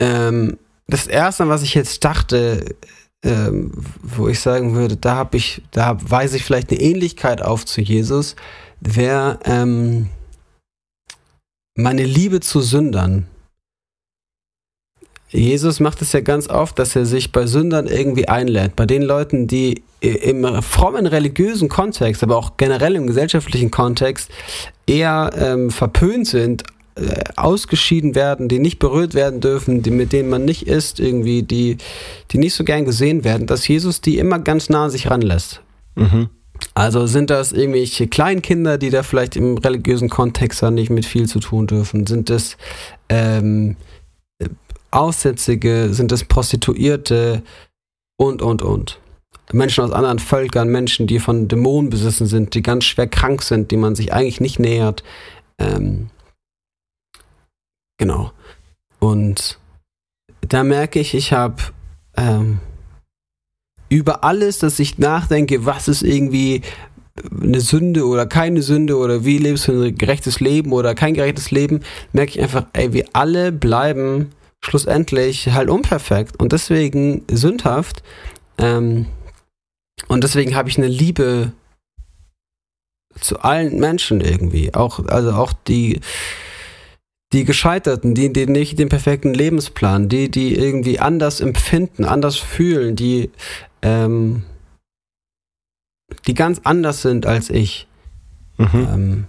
[0.01, 0.57] Ähm,
[0.87, 2.75] das erste, was ich jetzt dachte,
[3.23, 3.71] ähm,
[4.01, 7.81] wo ich sagen würde, da habe ich, da weise ich vielleicht eine Ähnlichkeit auf zu
[7.81, 8.35] Jesus,
[8.79, 10.09] wäre ähm,
[11.75, 13.27] meine Liebe zu Sündern.
[15.31, 18.75] Jesus macht es ja ganz oft, dass er sich bei Sündern irgendwie einlädt.
[18.75, 24.29] Bei den Leuten, die im frommen religiösen Kontext, aber auch generell im gesellschaftlichen Kontext
[24.87, 26.63] eher ähm, verpönt sind,
[26.95, 31.43] äh, ausgeschieden werden, die nicht berührt werden dürfen, die, mit denen man nicht isst, irgendwie,
[31.43, 31.77] die,
[32.31, 35.61] die nicht so gern gesehen werden, dass Jesus die immer ganz nah an sich ranlässt.
[35.95, 36.29] Mhm.
[36.73, 41.27] Also sind das irgendwelche Kleinkinder, die da vielleicht im religiösen Kontext dann nicht mit viel
[41.27, 42.05] zu tun dürfen?
[42.07, 42.57] Sind das
[43.09, 43.77] ähm,
[44.91, 47.43] Aussätzige, sind es Prostituierte
[48.17, 48.99] und, und, und.
[49.53, 53.71] Menschen aus anderen Völkern, Menschen, die von Dämonen besessen sind, die ganz schwer krank sind,
[53.71, 55.03] die man sich eigentlich nicht nähert.
[55.57, 56.09] Ähm,
[57.97, 58.31] genau.
[58.99, 59.59] Und
[60.41, 61.61] da merke ich, ich habe
[62.15, 62.59] ähm,
[63.89, 66.61] über alles, dass ich nachdenke, was ist irgendwie
[67.41, 71.51] eine Sünde oder keine Sünde oder wie lebst du ein gerechtes Leben oder kein gerechtes
[71.51, 71.81] Leben,
[72.13, 74.31] merke ich einfach, ey, wir alle bleiben
[74.63, 78.03] schlussendlich halt unperfekt und deswegen sündhaft.
[78.57, 79.07] Ähm,
[80.07, 81.51] und deswegen habe ich eine Liebe
[83.19, 84.73] zu allen Menschen irgendwie.
[84.73, 85.99] Auch, also auch die,
[87.33, 92.95] die Gescheiterten, die, die nicht den perfekten Lebensplan, die, die irgendwie anders empfinden, anders fühlen,
[92.95, 93.31] die,
[93.81, 94.43] ähm,
[96.27, 97.87] die ganz anders sind als ich,
[98.57, 98.67] mhm.
[98.73, 99.25] ähm,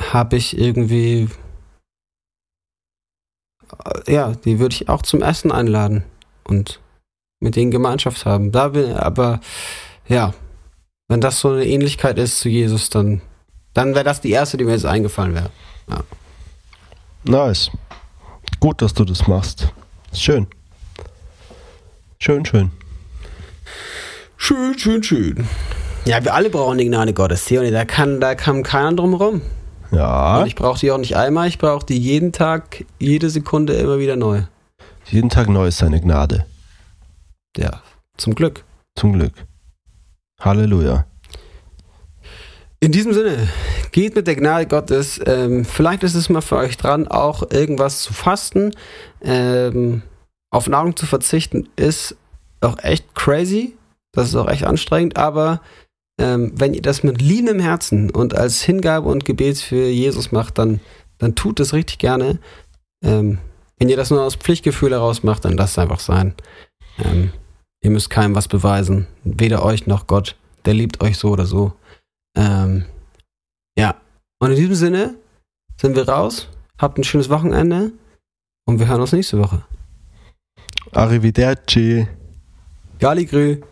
[0.00, 1.28] habe ich irgendwie
[4.06, 6.04] ja, die würde ich auch zum Essen einladen
[6.44, 6.80] und
[7.40, 8.52] mit denen Gemeinschaft haben.
[8.52, 9.40] Da bin, aber
[10.08, 10.34] ja,
[11.08, 13.20] wenn das so eine Ähnlichkeit ist zu Jesus, dann,
[13.74, 15.50] dann wäre das die erste, die mir jetzt eingefallen wäre.
[15.88, 16.04] Ja.
[17.24, 17.70] Nice.
[18.60, 19.72] Gut, dass du das machst.
[20.12, 20.46] Schön.
[22.18, 22.70] Schön, schön.
[24.36, 25.48] Schön, schön, schön.
[26.04, 27.70] Ja, wir alle brauchen die Gnade Gottes, Theonie.
[27.70, 29.42] Da kann, da kann keiner drum rum.
[29.90, 30.40] Ja.
[30.40, 33.98] Und ich brauche die auch nicht einmal, ich brauche die jeden Tag, jede Sekunde immer
[33.98, 34.42] wieder neu.
[35.06, 36.46] Jeden Tag neu ist seine Gnade.
[37.56, 37.82] Ja,
[38.16, 38.64] zum Glück.
[38.94, 39.32] Zum Glück.
[40.40, 41.06] Halleluja.
[42.82, 43.48] In diesem Sinne,
[43.92, 45.20] geht mit der Gnade Gottes.
[45.26, 48.72] Ähm, vielleicht ist es mal für euch dran, auch irgendwas zu fasten.
[49.22, 50.02] Ähm,
[50.50, 52.16] auf Nahrung zu verzichten ist
[52.60, 53.76] auch echt crazy.
[54.12, 55.60] Das ist auch echt anstrengend, aber
[56.20, 60.58] ähm, wenn ihr das mit liebendem Herzen und als Hingabe und Gebet für Jesus macht,
[60.58, 60.80] dann,
[61.16, 62.38] dann tut es richtig gerne.
[63.02, 63.38] Ähm,
[63.78, 66.34] wenn ihr das nur aus Pflichtgefühl heraus macht, dann lasst es einfach sein.
[67.02, 67.32] Ähm,
[67.82, 70.36] ihr müsst keinem was beweisen, weder euch noch Gott.
[70.66, 71.72] Der liebt euch so oder so.
[72.36, 72.84] Ähm,
[73.78, 73.96] ja,
[74.38, 75.14] und in diesem Sinne
[75.80, 76.48] sind wir raus.
[76.78, 77.92] Habt ein schönes Wochenende
[78.66, 79.64] und wir hören uns nächste Woche.
[80.92, 82.06] Arrivederci.
[82.98, 83.62] Galligrü.